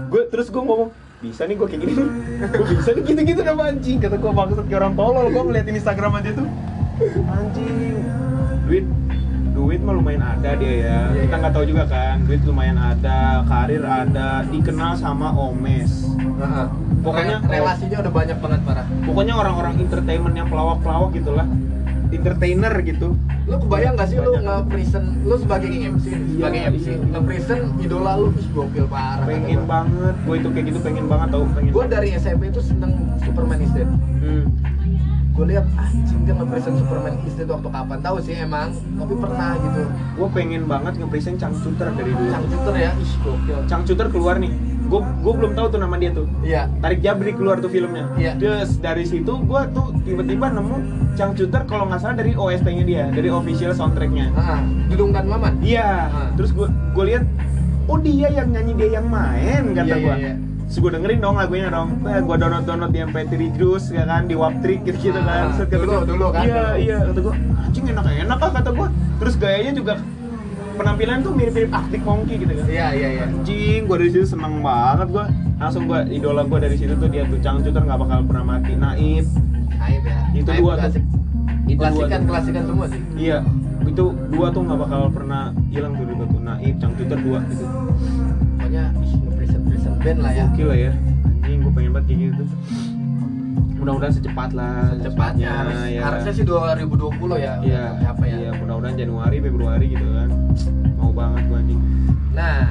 [0.07, 1.93] Gue terus gua ngomong bisa nih gua kayak gini
[2.55, 3.97] gua bisa nih gitu gitu nama anjing.
[3.99, 6.47] Kata gua maksud kayak orang tolol gua ngeliatin Instagram aja tuh.
[7.27, 7.99] Anjing
[8.63, 8.85] duit
[9.51, 10.99] duit mah lumayan ada dia ya.
[11.11, 11.41] Iya, kita iya.
[11.43, 16.07] nggak tahu juga kan duit lumayan ada karir ada dikenal sama Omes.
[16.99, 21.47] Pokoknya- Re- relasinya udah banyak banget parah pokoknya orang-orang entertainment yang pelawak-pelawak gitulah
[22.09, 23.13] entertainer gitu.
[23.45, 26.05] Lu kebayang gak sih lu nge-present lu sebagai MC
[26.37, 26.97] sebagai Iya, MC iya.
[27.13, 31.43] nge-present idola lu terus gokil parah pengen banget gue itu kayak gitu pengen banget tau
[31.53, 33.89] pengen gue dari SMP itu seneng Superman is Dead.
[34.21, 34.45] Hmm.
[35.39, 39.55] Gue lihat anjing dia nge-present Superman is Dead waktu kapan tahu sih emang tapi pernah
[39.55, 39.81] gitu
[40.19, 44.51] gue pengen banget nge-present Changcuter dari dulu Changcuter ya ih gokil Changcuter keluar nih
[44.89, 48.09] gue gue belum tahu tuh nama dia tuh iya Tarik Jabri keluar tuh filmnya.
[48.17, 48.33] Iya.
[48.35, 50.77] Terus dari situ gue tuh tiba-tiba nemu
[51.13, 54.33] Changcuter kalau nggak salah dari OST-nya dia, dari official soundtracknya.
[54.33, 54.59] ah
[54.89, 56.09] Dudung dan Maman Iya.
[56.09, 56.29] Ah.
[56.33, 57.23] Terus gue gue lihat,
[57.85, 60.09] oh dia yang nyanyi dia yang main kata Iya, gue.
[60.09, 60.33] iya, iya.
[60.69, 61.89] Terus gue dengerin dong lagunya dong.
[61.99, 65.45] Gue download download di MP3 Juice ya kan, di Waptrick gitu gitu Ah, kan.
[65.55, 68.69] Set, kata dulu- gua, dulu kan, Iya iya kata gue, anjing enak enak ah kata
[68.71, 68.87] gue.
[69.17, 69.93] Terus gayanya juga
[70.75, 72.65] penampilan tuh mirip-mirip Arctic Monkey gitu kan.
[72.67, 75.25] iya iya iya Anjing, gue dari situ seneng banget gue.
[75.57, 78.73] Langsung gue idola gue dari situ tuh dia tuh Changcuter nggak bakal pernah mati.
[78.73, 79.25] Naif,
[79.75, 80.79] Aib ya Itu Aib dua tuh.
[80.79, 81.03] klasik
[81.65, 83.37] Itu dua klasikan klasikan semua sih Iya,
[83.83, 87.65] itu dua tuh nggak bakal pernah hilang tuh itu tuh Naif, Changcuter dua gitu.
[88.55, 88.83] pokoknya
[89.99, 90.91] band lah ya Oke lah ya.
[91.39, 92.43] Anjing, gue pengen banget kayak gitu.
[93.75, 96.01] Mudah-mudahan secepat lah, cepatnya harus, ya.
[96.03, 96.99] harusnya sih 2020
[97.37, 100.29] ya Iya, apa ya Iya, mudah-mudahan Januari, Februari gitu kan.
[100.95, 101.81] Mau banget gue anjing.
[102.29, 102.63] nah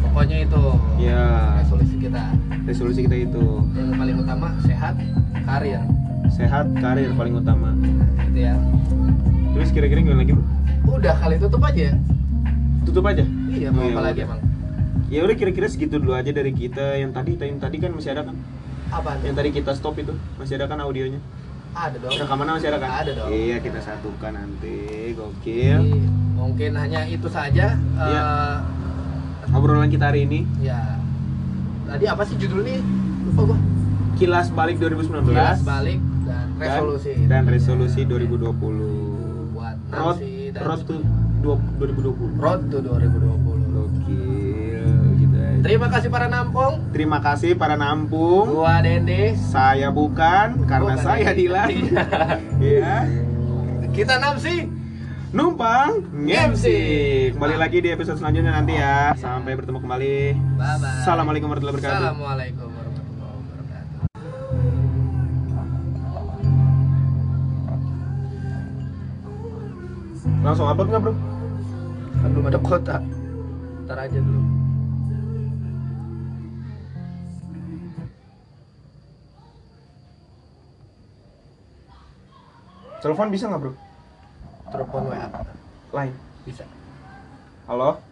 [0.00, 0.62] pokoknya itu
[1.00, 1.22] Iya.
[1.58, 2.22] resolusi kita
[2.62, 4.94] Resolusi kita itu yang paling utama sehat
[5.42, 5.82] karir
[6.28, 7.70] sehat, karir paling utama.
[7.72, 8.54] nah, itu ya
[9.52, 10.44] Terus kira-kira gimana lagi, Bro?
[10.92, 11.94] udah kali tutup aja ya
[12.82, 13.24] Tutup aja.
[13.48, 14.26] iya mau Iya, apa lagi udah.
[14.28, 14.40] emang
[15.06, 18.22] Ya udah kira-kira segitu dulu aja dari kita yang tadi yang tadi kan masih ada
[18.22, 18.36] kan?
[18.88, 21.18] apa Yang tadi kita stop itu masih ada kan audionya?
[21.72, 22.90] ada dong Rekamannya masih ada kan?
[22.96, 23.28] Ada dong.
[23.28, 25.12] Iya, kita satukan nanti.
[25.12, 25.78] Gokil.
[25.78, 25.92] Jadi,
[26.32, 28.24] mungkin hanya itu saja eh, Iya.
[29.48, 30.98] Obrolan kita hari ini ya
[31.86, 32.82] tadi apa sih judulnya
[33.24, 33.58] lupa gua
[34.16, 39.54] kilas balik 2019 Kilas balik dan dan- resolusi dan, resolusi 2020.
[39.54, 40.18] buat Road
[40.50, 40.94] dan Road to
[41.40, 42.36] dua- 2020.
[42.36, 43.55] Road to 2020 Gokil gitu aja.
[45.66, 48.46] Terima kasih para nampung Terima kasih para nampung.
[48.48, 51.02] gua Dende Saya bukan karena Bukan.
[51.02, 51.68] saya Dilan.
[52.62, 53.04] ya.
[53.90, 54.70] kita Namsi
[55.28, 56.78] Numpang Ngemsi.
[57.34, 59.12] Kembali lagi di episode selanjutnya nanti ya.
[59.14, 60.16] Sampai bertemu kembali.
[60.56, 62.06] bye bye Assalamualaikum warahmatullahi wabarakatuh.
[62.06, 62.68] Assalamualaikum
[70.42, 71.14] Langsung upload nggak bro?
[72.16, 72.96] kan belum ada kota
[73.84, 74.40] ntar aja dulu
[83.06, 83.72] Telepon bisa nggak bro?
[84.66, 85.30] telepon WA
[85.94, 86.16] Line.
[86.42, 86.66] bisa
[87.70, 88.02] Halo?